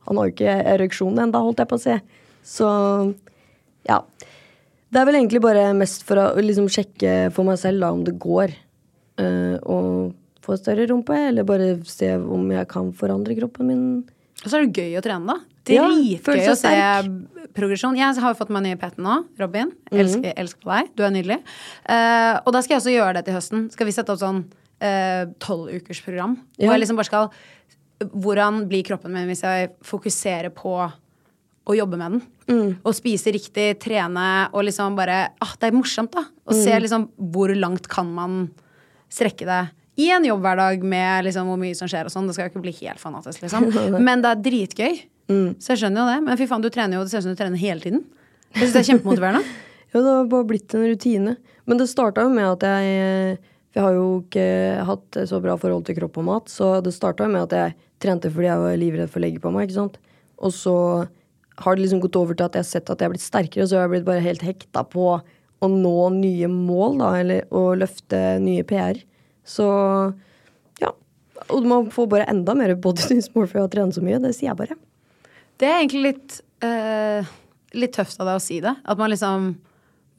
[0.08, 1.96] Han har jo ikke ereksjon ennå, holdt jeg på å si.
[2.44, 2.68] Så
[3.88, 4.00] ja.
[4.94, 8.04] Det er vel egentlig bare mest for å liksom sjekke for meg selv da, om
[8.06, 8.52] det går.
[9.18, 10.12] eh, å
[10.44, 13.84] få større rumpe, eller bare se om jeg kan forandre kroppen min.
[14.44, 15.36] Og så er det gøy å trene, da.
[15.64, 16.72] Dritgøy ja, å se
[17.56, 17.96] progresjon.
[17.96, 19.70] Jeg har jo fått meg ny PT nå, Robin.
[19.88, 20.00] Mhm.
[20.02, 20.90] Elsker, elsker deg.
[20.98, 21.38] Du er nydelig.
[21.88, 23.64] Uh, og da skal jeg også gjøre det til høsten.
[23.72, 24.42] Skal vi sette opp sånn
[25.40, 26.34] tolvukersprogram?
[26.36, 26.66] Uh, Ja.
[26.68, 27.30] Hvor jeg liksom bare skal
[28.02, 30.72] Hvordan blir kroppen min hvis jeg fokuserer på
[31.64, 32.22] å jobbe med den?
[32.50, 32.72] Mm.
[32.84, 36.24] Og spise riktig, trene og liksom bare ah, Det er morsomt, da.
[36.44, 36.60] Å Mm.
[36.64, 38.50] se liksom hvor langt kan man
[39.08, 39.62] strekke det.
[39.96, 42.26] I en jobbhverdag med liksom hvor mye som skjer og sånn.
[42.26, 43.70] Det skal jo ikke bli helt fanatisk, liksom.
[44.04, 44.98] Men det er dritgøy.
[45.30, 45.54] Mm.
[45.62, 46.18] Så jeg skjønner jo det.
[46.26, 48.04] Men fy faen, du trener jo Det ser ut som du trener hele tiden.
[48.54, 49.44] Jeg synes det er kjempemotiverende.
[49.94, 51.36] Ja, det har bare blitt en rutine.
[51.70, 53.36] Men det starta jo med at jeg
[53.74, 54.46] For jeg har jo ikke
[54.86, 57.72] hatt så bra forhold til kropp og mat, så det starta med at jeg
[58.04, 59.96] trente fordi jeg var livredd for å legge på meg, ikke sant.
[60.38, 60.74] Og så
[61.58, 63.66] har det liksom gått over til at jeg har sett at jeg har blitt sterkere,
[63.66, 67.64] så jeg har blitt bare helt hekta på å nå nye mål, da, eller å
[67.78, 69.00] løfte nye PR.
[69.42, 69.66] Så
[70.78, 70.92] ja.
[71.50, 74.22] Og man får bare enda mer bodysmål for å trene så mye.
[74.22, 74.78] Det sier jeg bare.
[75.58, 77.34] Det er egentlig litt eh,
[77.74, 78.70] Litt tøft av deg å si det.
[78.86, 79.54] At man liksom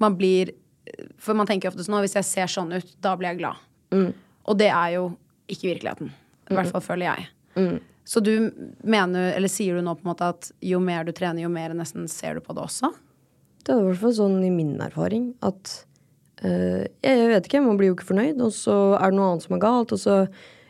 [0.03, 0.51] Man blir
[1.21, 3.61] For man tenker ofte sånn at hvis jeg ser sånn ut, da blir jeg glad.
[4.45, 5.09] Og det er jo
[5.51, 6.13] ikke virkeligheten.
[6.49, 7.29] I hvert fall føler jeg.
[8.05, 8.51] Så du
[8.85, 11.73] mener, eller sier du nå på en måte at jo mer du trener, jo mer
[11.73, 12.91] nesten ser du på det også?
[13.65, 15.71] Det er i hvert fall sånn i min erfaring at
[16.45, 19.31] øh, jeg, jeg vet ikke, man blir jo ikke fornøyd, og så er det noe
[19.31, 20.19] annet som er galt, og så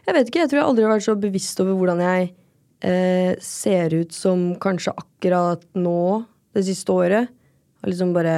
[0.06, 2.26] Jeg vet ikke, jeg tror jeg aldri har vært så bevisst over hvordan jeg
[2.86, 7.32] øh, ser ut som kanskje akkurat nå, det siste året.
[7.82, 8.36] Har liksom bare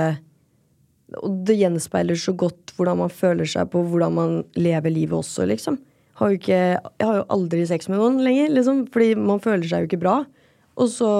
[1.16, 5.46] Og det gjenspeiler så godt hvordan man føler seg på hvordan man lever livet også,
[5.48, 5.80] liksom.
[6.20, 9.86] Har ikke, jeg har jo aldri sex med noen lenger, liksom, fordi man føler seg
[9.86, 10.18] jo ikke bra.
[10.78, 11.12] Og så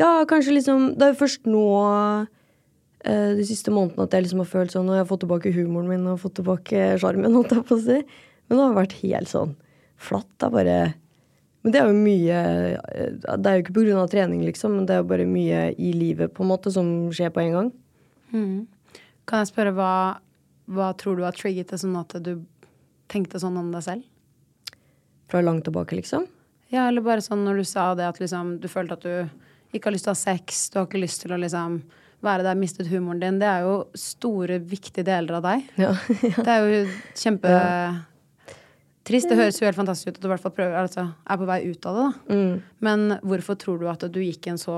[0.00, 1.64] Ja, kanskje liksom Det er jo først nå
[3.04, 5.52] eh, de siste månedene at jeg liksom har følt sånn Og jeg har fått tilbake
[5.52, 7.98] humoren min og fått tilbake sjarmen, holdt jeg på å si.
[8.48, 9.52] Men det har vært helt sånn
[10.00, 10.30] flatt.
[10.38, 10.78] Det er bare
[11.60, 12.40] Men det er jo mye
[12.94, 15.28] eh, Det er jo ikke på grunn av trening, liksom, men det er jo bare
[15.28, 17.72] mye i livet på en måte som skjer på en gang.
[19.28, 19.92] Kan jeg spørre hva,
[20.70, 22.34] hva tror du har trigget det sånn at du
[23.10, 24.76] tenkte sånn om deg selv?
[25.30, 26.26] Fra langt tilbake, liksom.
[26.70, 29.90] Ja, eller bare sånn når du sa det at liksom du følte at du ikke
[29.90, 31.80] har lyst til å ha sex, du har ikke lyst til å liksom
[32.24, 33.38] være der, mistet humoren din.
[33.40, 35.68] Det er jo store, viktige deler av deg.
[35.80, 35.92] Ja.
[36.44, 36.80] Det er jo
[37.16, 39.30] kjempetrist.
[39.30, 41.48] Det høres jo helt fantastisk ut at du i hvert fall prøver, altså, er på
[41.48, 42.08] vei ut av det.
[42.08, 42.36] da.
[42.36, 42.58] Mm.
[42.86, 44.76] Men hvorfor tror du at du gikk en så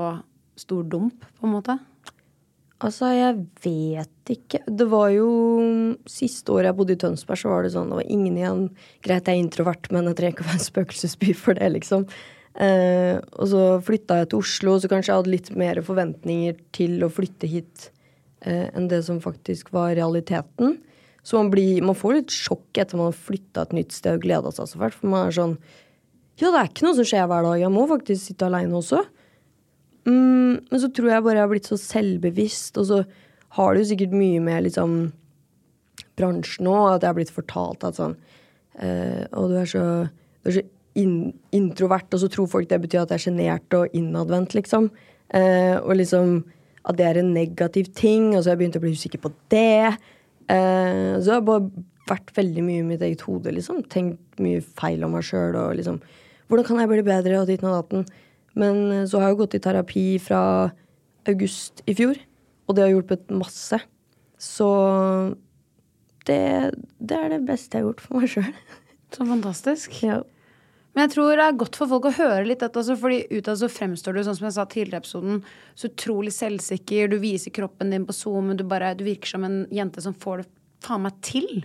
[0.59, 1.77] stor dump, på en måte?
[2.83, 4.59] Altså, jeg vet ikke.
[4.67, 5.27] Det var jo
[6.09, 8.63] Siste året jeg bodde i Tønsberg, så var det sånn Det var ingen igjen.
[9.05, 12.07] Greit, jeg er introvert, men jeg trenger ikke å være en spøkelsesby for det, liksom.
[12.53, 16.99] Eh, og så flytta jeg til Oslo, så kanskje jeg hadde litt mer forventninger til
[17.05, 17.87] å flytte hit
[18.45, 20.77] eh, enn det som faktisk var realiteten.
[21.23, 24.25] Så man, blir, man får litt sjokk etter man har flytta et nytt sted og
[24.27, 24.99] gleda seg så fælt.
[24.99, 25.57] For man er sånn
[26.41, 27.59] Ja, det er ikke noe som skjer hver dag.
[27.61, 28.99] Jeg må faktisk sitte aleine også.
[30.07, 33.03] Mm, men så tror jeg bare jeg har blitt så selvbevisst, og så
[33.57, 34.97] har det jo sikkert mye med liksom
[36.17, 38.15] bransjen òg, at jeg har blitt fortalt at sånn
[38.81, 39.85] eh, Og du er så,
[40.43, 40.63] du er så
[40.99, 44.91] in, introvert, og så tror folk det betyr at jeg er sjenert og innadvendt, liksom.
[45.33, 46.43] Eh, og liksom
[46.83, 49.31] at det er en negativ ting, og så har jeg begynt å bli usikker på
[49.53, 49.93] det.
[50.51, 51.69] Eh, så jeg bare
[52.09, 53.85] vært veldig mye i mitt eget hode, liksom.
[53.93, 56.01] Tenkt mye feil om meg sjøl og liksom
[56.51, 58.01] Hvordan kan jeg bli bedre, og dit og datten.
[58.59, 60.43] Men eh, så har jeg gått i terapi fra
[61.29, 62.19] august i fjor,
[62.67, 63.79] og det har hjulpet masse.
[64.41, 64.69] Så
[66.27, 66.43] det,
[66.99, 68.53] det er det beste jeg har gjort for meg sjøl.
[69.13, 69.99] Så fantastisk.
[70.03, 70.21] Ja.
[70.93, 73.57] Men jeg tror det er godt for folk å høre litt dette, altså, fordi utad
[73.57, 75.39] så fremstår du, sånn som jeg sa tidligere i episoden,
[75.73, 77.09] så utrolig selvsikker.
[77.09, 80.13] Du viser kroppen din på Zoom, men du, bare, du virker som en jente som
[80.13, 80.47] får det
[80.85, 81.63] faen meg til.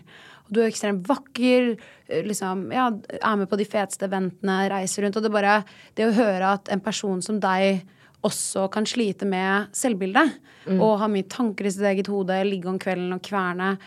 [0.48, 1.70] Og du er ekstremt vakker,
[2.08, 2.88] eh, liksom, ja,
[3.20, 5.20] er med på de feteste eventene, reiser rundt.
[5.20, 5.62] Og det bare
[5.94, 7.84] Det å høre at en person som deg
[8.24, 10.40] også kan slite med selvbildet,
[10.82, 13.78] og ha mye tanker i sitt eget hode, ligge om kvelden og kverne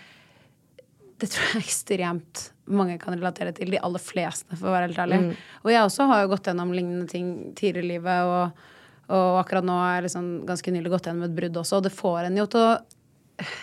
[1.21, 3.71] det tror jeg ekstremt mange kan relatere til.
[3.73, 5.19] De aller fleste, for å være helt ærlig.
[5.61, 8.63] Og jeg også har jo gått gjennom lignende ting tidligere i livet, og,
[9.11, 11.93] og akkurat nå har jeg liksom ganske nylig gått gjennom et brudd også, og det
[11.93, 12.73] får en jo til å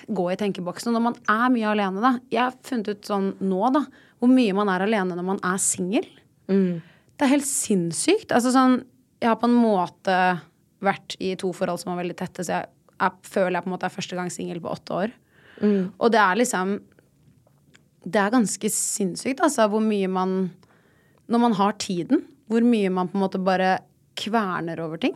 [0.08, 0.90] gå i tenkeboksen.
[0.90, 3.84] Og når man er mye alene, da Jeg har funnet ut sånn nå, da,
[4.18, 6.06] hvor mye man er alene når man er singel.
[7.18, 8.32] Det er helt sinnssykt.
[8.32, 8.82] Altså sånn
[9.20, 10.18] Jeg har på en måte
[10.84, 12.68] vært i to forhold som var veldig tette, så jeg,
[13.00, 15.16] jeg føler jeg på en måte er første gang singel på åtte år.
[15.98, 16.78] Og det er liksom
[18.08, 20.50] det er ganske sinnssykt, altså, hvor mye man
[21.28, 23.80] Når man har tiden, hvor mye man på en måte bare
[24.16, 25.12] kverner over ting.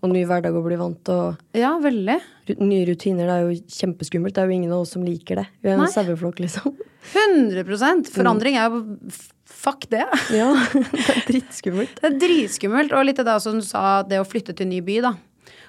[0.00, 2.18] Og ny hverdag å bli vant til, og Ja, veldig.
[2.58, 3.26] nye rutiner.
[3.28, 4.34] Det er jo kjempeskummelt.
[4.34, 5.46] Det er jo ingen av oss som liker det.
[5.62, 6.72] Vi er en saueflokk, liksom.
[7.12, 8.80] 100% Forandring er jo
[9.50, 10.06] Fuck det.
[10.32, 11.98] Ja, det er dritskummelt.
[12.00, 12.92] Det er dritskummelt.
[12.96, 15.12] Og litt av det som du sa, det å flytte til en ny by, da.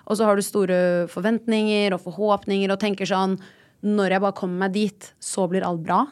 [0.08, 0.78] Og så har du store
[1.12, 3.36] forventninger og forhåpninger og tenker sånn
[3.84, 6.06] Når jeg bare kommer meg dit, så blir alt bra.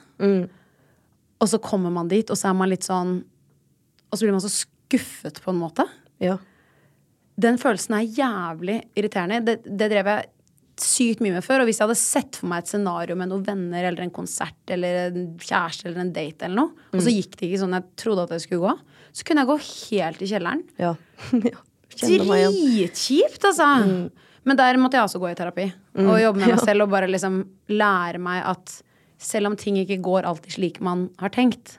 [1.39, 3.19] Og så kommer man dit, og så er man litt sånn
[4.09, 5.85] Og så blir man så skuffet, på en måte.
[6.19, 6.37] Ja.
[7.39, 9.39] Den følelsen er jævlig irriterende.
[9.47, 10.27] Det, det drev jeg
[10.83, 11.63] sykt mye med før.
[11.63, 14.73] Og hvis jeg hadde sett for meg et scenario med noen venner eller en konsert
[14.73, 17.87] eller en kjæreste eller en date eller noe, og så gikk det ikke sånn jeg
[18.03, 20.65] trodde at det skulle gå, så kunne jeg gå helt i kjelleren.
[20.79, 20.93] Ja.
[21.99, 23.39] Dritkjipt, igjen.
[23.39, 23.49] Mm.
[23.49, 24.27] Altså!
[24.47, 25.65] Men der måtte jeg også gå i terapi
[25.99, 27.41] og jobbe med meg selv og bare liksom
[27.73, 28.77] lære meg at
[29.19, 31.75] selv om ting ikke går alltid slik man har tenkt,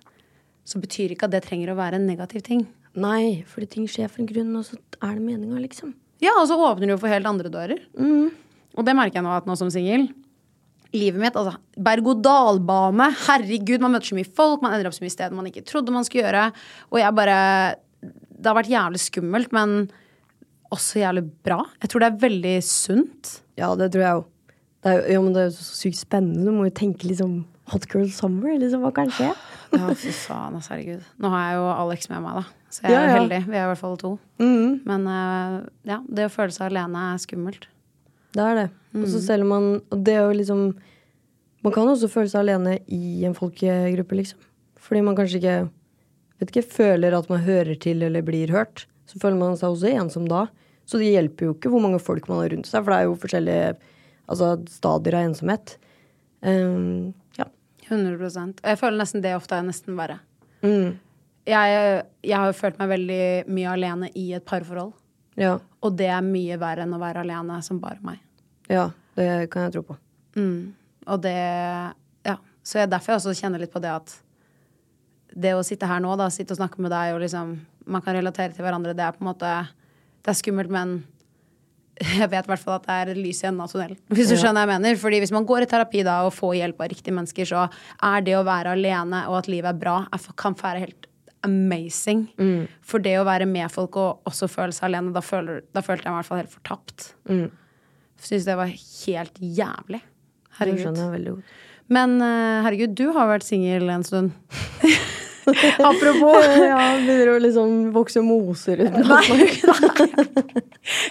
[0.68, 2.66] så betyr ikke at det trenger å være en negativ ting.
[2.98, 5.92] Nei, fordi ting skjer for en grunn, og så er det meninga, liksom.
[6.20, 7.85] Ja, og så åpner du jo for helt andre dører.
[8.76, 10.09] Og det merker jeg nå at nå som singel.
[10.90, 13.07] Livet mitt, altså berg-og-dal-bane.
[13.29, 15.94] Herregud, man møter så mye folk, man ender opp så mye steder man ikke trodde
[15.94, 16.48] man skulle gjøre.
[16.90, 17.38] Og jeg bare
[18.03, 19.90] Det har vært jævlig skummelt, men
[20.72, 21.61] også jævlig bra.
[21.83, 23.33] Jeg tror det er veldig sunt.
[23.61, 24.29] Ja, det tror jeg òg.
[24.81, 26.46] Det er ja, men det er jo så sykt spennende.
[26.46, 28.81] Du må jo tenke liksom Hot girl summer, liksom.
[28.83, 29.29] Hva kan skje?
[29.72, 31.02] Ja, fy faen, altså, herregud.
[31.22, 32.44] Nå har jeg jo Alex med meg, da.
[32.70, 33.16] Så jeg er Ja, ja.
[33.18, 33.40] heldig.
[33.46, 34.12] Vi er i hvert fall to.
[34.38, 35.56] Men eh,
[35.90, 37.66] ja, det å føle seg alene er skummelt.
[38.35, 38.68] Det er det.
[38.94, 40.61] Og så selv om man Og det er jo liksom
[41.62, 44.38] Man kan også føle seg alene i en folkegruppe, liksom.
[44.80, 45.56] Fordi man kanskje ikke
[46.40, 48.87] vet ikke, føler at man hører til eller blir hørt.
[49.04, 50.46] Så føler man seg også ensom da.
[50.88, 53.09] Så det hjelper jo ikke hvor mange folk man har rundt seg, for det er
[53.11, 53.66] jo forskjellige
[54.26, 55.74] altså, stadier av ensomhet.
[56.40, 57.12] Um.
[57.90, 60.20] 100 Og jeg føler nesten det ofte er nesten verre.
[60.62, 60.98] Mm.
[61.48, 64.92] Jeg, jeg har jo følt meg veldig mye alene i et parforhold.
[65.37, 65.59] ja.
[65.81, 68.18] Og det er mye verre enn å være alene som bare meg.
[68.68, 69.96] Ja, det kan jeg tro på.
[71.07, 71.37] Og det
[72.26, 72.37] Ja.
[72.62, 74.12] Så jeg, derfor jeg også kjenner litt på det at
[75.35, 78.14] det å sitte her nå, da, sitte og snakke med deg og liksom Man kan
[78.14, 78.92] relatere til hverandre.
[78.94, 79.50] Det er på en måte
[80.20, 81.05] Det er skummelt, men
[82.00, 83.98] jeg vet i hvert fall at det er lys i enden av tunnelen.
[84.16, 84.98] Hvis du skjønner hva jeg mener.
[85.00, 87.66] Fordi hvis man går i terapi da og får hjelp av riktige mennesker, så
[88.08, 89.96] er det å være alene og at livet er bra,
[90.40, 91.08] kan være helt
[91.46, 92.26] amazing.
[92.84, 96.09] For det å være med folk og også føle seg alene, da, føler, da følte
[96.09, 97.11] jeg meg i hvert fall helt fortapt.
[98.20, 100.03] Syns det var helt jævlig.
[100.61, 101.44] Herregud.
[101.90, 104.34] Men eh, herregud, du har vært singel en stund.
[105.90, 108.92] Apropos Ja, begynner å liksom vokse moser ut.
[108.96, 109.51] Nei, nei.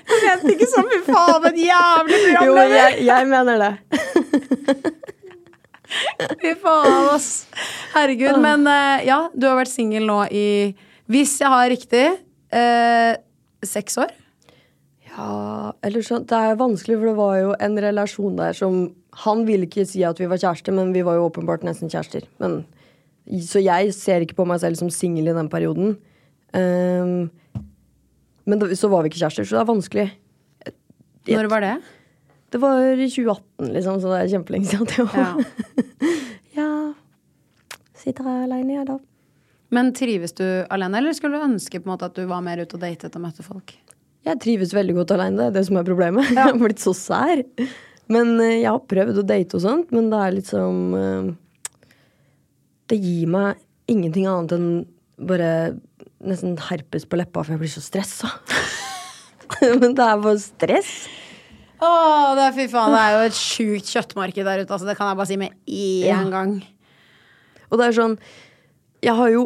[0.10, 3.74] Jeg mente ikke sånn, fy faen, en jævlig Jo, jeg, jeg mener det.
[6.42, 7.48] Fy faen, ass.
[7.96, 8.38] Herregud.
[8.42, 10.76] Men eh, ja, du har vært singel nå i
[11.10, 12.06] Hvis jeg har riktig
[12.54, 13.14] eh,
[13.66, 14.12] seks år.
[15.10, 18.92] Ja, eller sånn Det er vanskelig, for det var jo en relasjon der som
[19.26, 22.24] Han ville ikke si at vi var kjærester, men vi var jo åpenbart nesten kjærester.
[22.44, 22.52] Men,
[23.46, 25.98] så jeg ser ikke på meg selv som singel i den perioden.
[26.54, 27.30] Um,
[28.50, 30.08] men da, så var vi ikke kjærester, så det er vanskelig.
[31.30, 31.76] Når var det?
[32.50, 35.12] Det var i 2018, liksom, så det er kjempelenge siden.
[35.14, 35.28] Ja.
[36.58, 36.72] ja.
[38.00, 38.98] Sitter her alene, jeg, da.
[39.70, 42.64] Men trives du alene, eller skulle du ønske på en måte at du var mer
[42.64, 43.76] ute og datet og møtte folk?
[44.26, 46.32] Jeg trives veldig godt alene, det er det som er problemet.
[46.34, 47.46] Jeg har blitt så sær.
[48.10, 50.78] Men eh, jeg har prøvd å date og sånt, men det er liksom
[52.90, 53.60] Det gir meg
[53.90, 54.70] ingenting annet enn
[55.30, 55.52] bare
[56.20, 58.30] nesten herpes på leppa, for jeg blir så stressa.
[59.82, 60.92] men det er bare stress.
[61.80, 61.90] Å,
[62.36, 64.88] det er fy faen, det er jo et sjukt kjøttmarked der ute, altså.
[64.90, 66.20] Det kan jeg bare si med én Ja.
[66.32, 66.58] gang.
[67.70, 68.16] Og det er sånn
[69.06, 69.42] Jeg har jo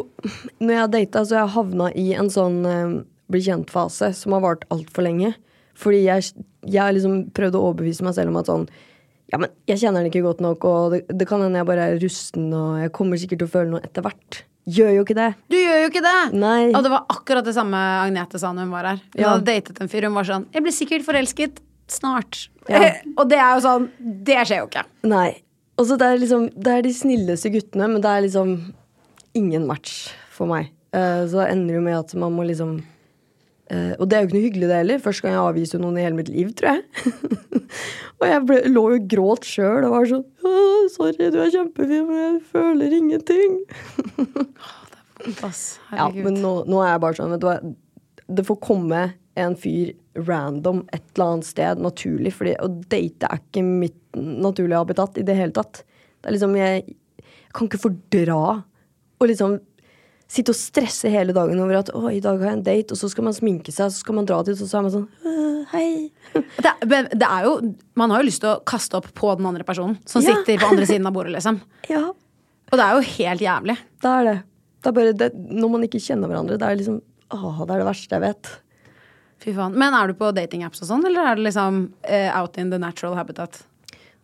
[0.64, 2.94] Når jeg har data, så har jeg havna i en sånn eh,
[3.30, 5.34] bli kjent-fase som har vart altfor lenge.
[5.78, 6.32] Fordi jeg,
[6.66, 8.66] jeg har liksom prøvd å overbevise meg selv om at sånn
[9.32, 11.86] Ja, men jeg kjenner den ikke godt nok, og det, det kan hende jeg bare
[11.94, 14.44] er rusten, og jeg kommer sikkert til å føle noe etter hvert.
[14.70, 15.30] Gjør jo ikke det.
[15.52, 16.20] Du gjør jo ikke det!
[16.40, 16.60] Nei.
[16.72, 19.02] Og det var akkurat det samme Agnete sa når hun var her.
[19.16, 19.32] Hun Ja.
[19.34, 22.48] hadde datet en fyr, hun var sånn 'Jeg blir sikkert forelsket snart'.
[22.70, 22.94] Ja.
[23.20, 24.86] og det er jo sånn Det skjer jo ikke.
[25.04, 25.42] Nei.
[25.78, 28.74] Og så det er liksom Det er de snilleste guttene, men det er liksom
[29.36, 30.70] ingen match for meg.
[30.94, 32.84] Uh, så det ender jo med at man må liksom
[33.74, 35.02] eh, Og det er jo ikke noe hyggelig, det heller.
[35.04, 36.84] Første gang jeg avviste noen i hele mitt liv, tror jeg.
[38.20, 40.28] og jeg ble, lå jo og gråt sjøl og var sånn
[40.94, 43.60] 'Sorry, du er kjempefin, men jeg føler ingenting'.
[45.96, 47.58] Ja, men nå, nå er jeg bare sånn, vet du hva.
[48.34, 49.04] Det får komme
[49.40, 49.94] en fyr
[50.28, 52.34] random et eller annet sted, naturlig.
[52.36, 55.84] Fordi å date er ikke mitt naturlige habitat i det hele tatt.
[56.20, 56.84] Det er liksom, jeg,
[57.24, 58.42] jeg kan ikke fordra
[59.20, 59.58] å liksom
[60.34, 62.98] sitte og stresse hele dagen over at å, i dag har jeg en date, og
[63.00, 65.08] så skal man sminke seg, så skal man dra dit, og så er man sånn
[65.30, 65.90] «Øh, hei.
[66.90, 67.52] Det, det er jo
[68.00, 70.34] Man har jo lyst til å kaste opp på den andre personen som Ja.
[70.40, 71.62] sitter på andre siden av bordet, liksom.
[71.94, 73.78] Ja, Og det er jo helt jævlig.
[74.02, 74.36] det er det.
[74.84, 75.30] Det er bare det,
[75.64, 76.98] når man ikke kjenner hverandre, det er liksom
[77.34, 78.50] Åh, det er det verste jeg vet.
[79.44, 79.74] Fy faen.
[79.80, 82.78] Men er du på datingapps og sånn, eller er det liksom uh, out in the
[82.82, 83.62] natural habitat?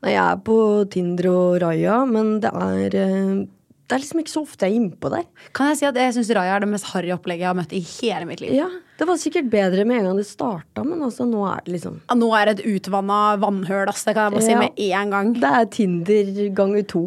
[0.03, 0.57] Nei, jeg er på
[0.93, 3.31] Tinder og Raya, men det er eh,
[3.89, 5.23] Det er liksom ikke så ofte jeg er innpå der.
[5.57, 7.71] Kan jeg si at jeg syns Raja er det mest harry opplegget jeg har møtt
[7.73, 8.51] i hele mitt liv.
[8.53, 8.67] Ja,
[8.99, 11.95] Det var sikkert bedre med en gang det starta, men altså, nå er det liksom
[12.05, 14.03] Ja, Nå er det et utvanna vannhøl, ass.
[14.05, 14.59] Det kan jeg bare si Ja.
[14.59, 15.33] med en gang.
[15.39, 17.03] Det er Tinder ganger to.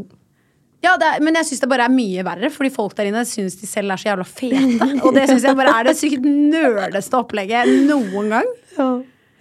[0.83, 3.23] Ja, det er, Men jeg syns det bare er mye verre, fordi folk der inne
[3.25, 4.89] syns de selv er så jævla fete.
[5.07, 8.51] Og det syns jeg bare er det sykt nøleste opplegget noen gang.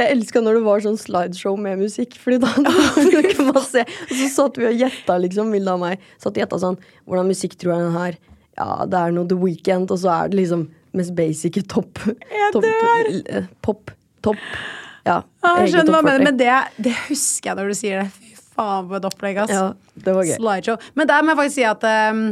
[0.01, 3.85] Jeg elska når det var sånn slideshow med musikk, Fordi da, da kunne man se.
[3.85, 6.03] Og så satt vi og gjetta, liksom, Vilde og meg.
[6.17, 8.19] Satt og gjetta sånn Hvordan musikk tror jeg den her?
[8.59, 12.01] Ja, det er noe The Weekend, og så er det liksom mest basic topp.
[12.51, 13.93] Top, eh, pop.
[14.21, 14.41] Topp.
[15.07, 15.21] Ja.
[15.41, 16.51] Ja, jeg skjønner hva du mener, men det,
[16.83, 18.11] det husker jeg når du sier det.
[18.11, 19.53] Fy faen, for et opplegg, ass.
[19.55, 19.63] Ja,
[20.05, 20.35] det var gøy.
[20.35, 20.89] Slideshow.
[20.99, 22.25] Men der må jeg faktisk si at um,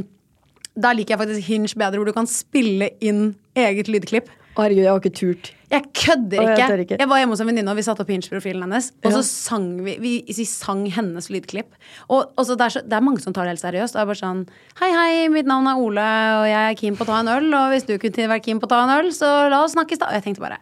[0.86, 3.24] der liker jeg faktisk Hinge bedre, hvor du kan spille inn
[3.58, 4.30] eget lydklipp.
[4.60, 5.50] Herregud, jeg har ikke turt.
[5.70, 6.56] Jeg kødder ikke.
[6.58, 6.98] jeg ikke.
[7.00, 8.90] Jeg, var hjemme hos en venninne, og vi satte opp Hinge-profilen hennes.
[9.06, 11.78] Og så sang vi, vi, vi sang hennes lydklipp.
[12.08, 13.96] Og, og så det, er så, det er mange som tar det helt seriøst.
[13.96, 14.42] Jeg er bare sånn
[14.82, 17.48] Hei, hei, mitt navn er Ole, og jeg er keen på å ta en øl.
[17.54, 20.02] Og hvis du kunne vært keen på å ta en øl, så la oss snakkes,
[20.02, 20.10] da.
[20.10, 20.60] Og jeg tenkte bare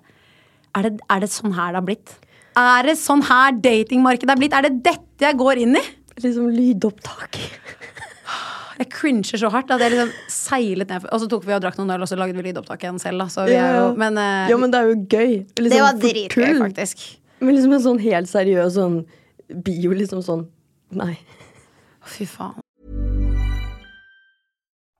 [0.78, 2.18] er det, er det sånn her det har blitt?
[2.58, 4.58] Er det sånn her datingmarkedet er blitt?
[4.58, 5.84] Er det dette jeg går inn i?
[6.22, 7.38] Liksom lydopptak.
[8.78, 11.08] Jeg cringer så hardt at jeg liksom seilet ned.
[11.10, 13.24] Og så tok vi og drakk noen øl, og så lagde vi lydopptak igjen selv.
[13.24, 13.30] Da.
[13.34, 15.34] Så vi er jo, men uh, ja, men det er jo gøy.
[15.58, 17.08] Liksom, det var dritgøy, faktisk.
[17.42, 19.02] Men liksom en sånn helt seriøs sånn
[19.66, 20.48] bio, liksom sånn
[20.96, 21.18] Nei.
[22.08, 22.62] Fy faen.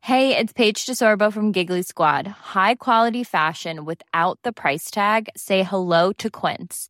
[0.08, 2.28] Hey, it's Paige DeSorbo from Giggly Squad.
[2.28, 5.30] High quality fashion without the price tag.
[5.36, 6.90] Say hello to Quince.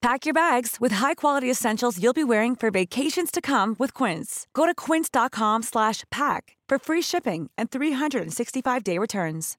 [0.00, 4.46] Pack your bags with high-quality essentials you'll be wearing for vacations to come with Quince.
[4.54, 9.56] Go to quince.com slash pack for free shipping and 365-day returns.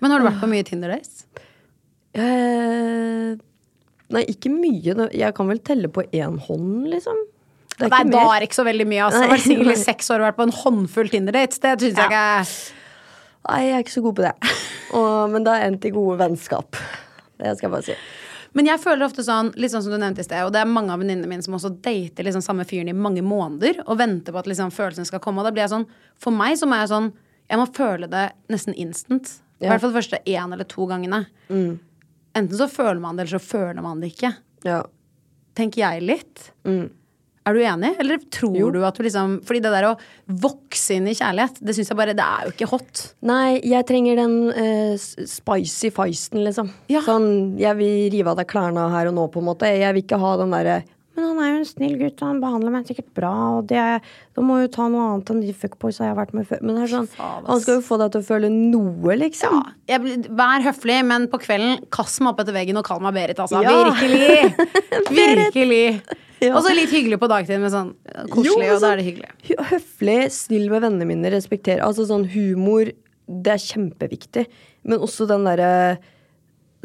[0.00, 1.26] Men har du vært på mye Tinder-dates?
[2.16, 3.36] Uh,
[4.14, 4.94] nei, ikke mye.
[5.12, 7.18] Jeg kan vel telle på én hånd, liksom.
[7.74, 8.30] Det er Nei, ikke da mer.
[8.32, 9.02] er det ikke så veldig mye.
[9.04, 9.20] Altså.
[9.20, 9.28] Nei.
[9.34, 11.60] Vært singel i seks år og vært på en håndfull Tinder-dates.
[11.60, 12.24] Det syns jeg ikke
[13.48, 14.32] Nei, jeg er ikke så god på det.
[14.96, 16.80] Og, men det har endt i gode vennskap.
[17.38, 17.96] Det skal jeg bare si.
[18.56, 20.70] Men jeg føler ofte sånn, litt sånn som du nevnte i sted, og det er
[20.70, 24.32] mange av venninnene mine som også dater liksom samme fyren i mange måneder og venter
[24.32, 25.42] på at liksom følelsene skal komme.
[25.42, 25.86] Og da blir jeg sånn
[26.18, 27.10] For meg så må jeg sånn
[27.48, 29.36] Jeg må føle det nesten instant.
[29.60, 29.70] I Ja.
[29.72, 31.26] hvert fall de første én eller to gangene.
[31.50, 34.34] Enten så føler man det, eller så føler man det ikke.
[34.64, 34.82] Ja.
[35.56, 36.50] Tenker jeg litt.
[37.48, 38.68] Er du enig, eller tror Jo.
[38.74, 39.94] du at du liksom Fordi det der å
[40.44, 43.04] vokse inn i kjærlighet, det syns jeg bare Det er jo ikke hot.
[43.30, 46.70] Nei, jeg trenger den uh, spicy feisten, liksom.
[46.92, 47.00] Ja.
[47.06, 49.70] Sånn, jeg vil rive av deg klærne her og nå, på en måte.
[49.72, 50.78] Jeg vil ikke ha den derre
[51.18, 53.80] Men han er jo en snill gutt, og han behandler meg sikkert bra, og det
[54.36, 56.60] Da må jo ta noe annet enn de fuckboysa jeg har vært med før.
[56.62, 59.56] Men det er sånn, han skal jo få deg til å føle noe, liksom.
[59.90, 63.16] Jeg, blir- vær høflig, men på kvelden kast meg opp etter veggen og kall meg
[63.18, 63.64] Berit, altså.
[63.66, 63.90] Ja.
[63.90, 64.54] Virkelig!
[65.18, 65.84] Virkelig.
[66.40, 66.52] Ja.
[66.54, 67.88] Og så litt hyggelig på dagtid men sånn
[68.30, 69.30] koselig, Jo, og da sånn- er det hyggelig.
[69.72, 71.80] Høflig, snill med vennene mine, respekter.
[71.82, 72.92] Altså sånn humor,
[73.28, 74.46] det er kjempeviktig.
[74.84, 75.98] Men også den derre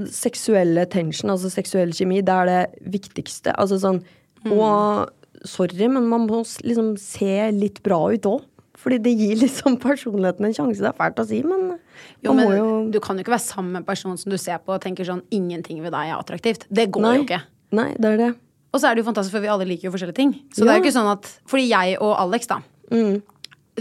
[0.10, 3.54] seksuelle tension, altså seksuell kjemi, det er det viktigste.
[3.62, 4.02] Altså sånn
[4.50, 5.08] Og
[5.48, 8.42] sorry, men man må liksom se litt bra ut òg.
[8.84, 10.82] Fordi det gir liksom personligheten en sjanse.
[10.82, 11.78] Det er fælt å si, men
[12.26, 14.58] Jo, men jo Du kan jo ikke være sammen med en person som du ser
[14.60, 16.66] på og tenker sånn ingenting ved deg er attraktivt.
[16.74, 17.16] Det går Nei.
[17.18, 17.42] jo ikke.
[17.72, 18.32] Nei, det er det.
[18.74, 20.34] Og så er det jo fantastisk, for vi alle liker jo forskjellige ting.
[20.54, 22.62] Så det er jo ikke sånn at Fordi jeg og Alex, da.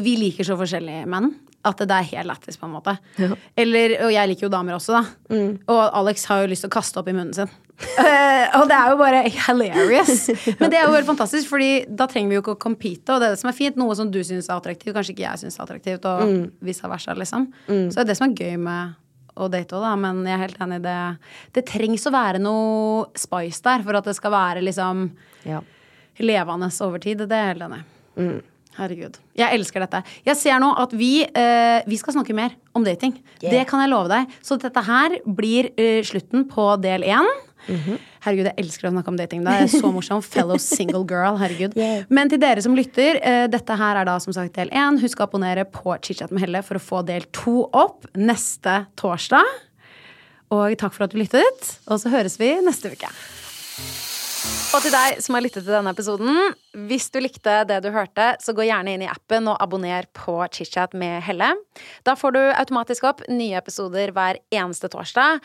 [0.02, 1.32] Vi liker så forskjellige menn
[1.62, 2.96] at det er helt lættis, på en måte.
[3.56, 5.02] Eller, og jeg liker jo damer også, da.
[5.70, 7.52] Og Alex har jo lyst til å kaste opp i munnen sin.
[7.98, 10.28] Eh, og det er jo bare hilarious.
[10.60, 13.10] Men det er jo helt fantastisk, Fordi da trenger vi jo ikke å compete.
[13.14, 13.78] Og det er det som er fint.
[13.80, 16.06] Noe som du syns er attraktivt, kanskje ikke jeg syns er attraktivt.
[16.06, 16.20] Og
[16.62, 17.48] vice versa, liksom.
[17.66, 18.94] Så det er det som er gøy med
[19.46, 19.92] å date òg, da.
[19.96, 20.96] Men jeg er helt enig i det.
[21.58, 25.10] Det trengs å være noe spice der for at det skal være liksom
[25.44, 25.60] Ja.
[26.18, 27.18] levende over tid.
[27.26, 28.42] Det er jeg helt enig i.
[28.72, 29.18] Herregud.
[29.36, 30.00] Jeg elsker dette.
[30.24, 33.18] Jeg ser nå at vi, eh, vi skal snakke mer om dating.
[33.38, 34.28] Det kan jeg love deg.
[34.40, 37.28] Så dette her blir eh, slutten på del én.
[37.66, 39.42] Herregud, jeg elsker å snakke om dating.
[39.46, 40.26] Det er så morsomt.
[40.26, 41.38] Fellow single girl.
[41.40, 41.76] Herregud.
[42.12, 45.00] Men til dere som lytter, uh, dette her er da som sagt del én.
[45.02, 49.46] Husk å abonnere på Chitchat med Helle for å få del to opp neste torsdag.
[50.52, 51.76] Og takk for at du lyttet.
[51.88, 53.12] Og så høres vi neste uke.
[54.72, 56.54] Og til deg som har lyttet til denne episoden,
[56.88, 60.38] hvis du likte det du hørte, så gå gjerne inn i appen og abonner på
[60.48, 61.50] ChitChat med Helle.
[62.08, 65.44] Da får du automatisk opp nye episoder hver eneste torsdag.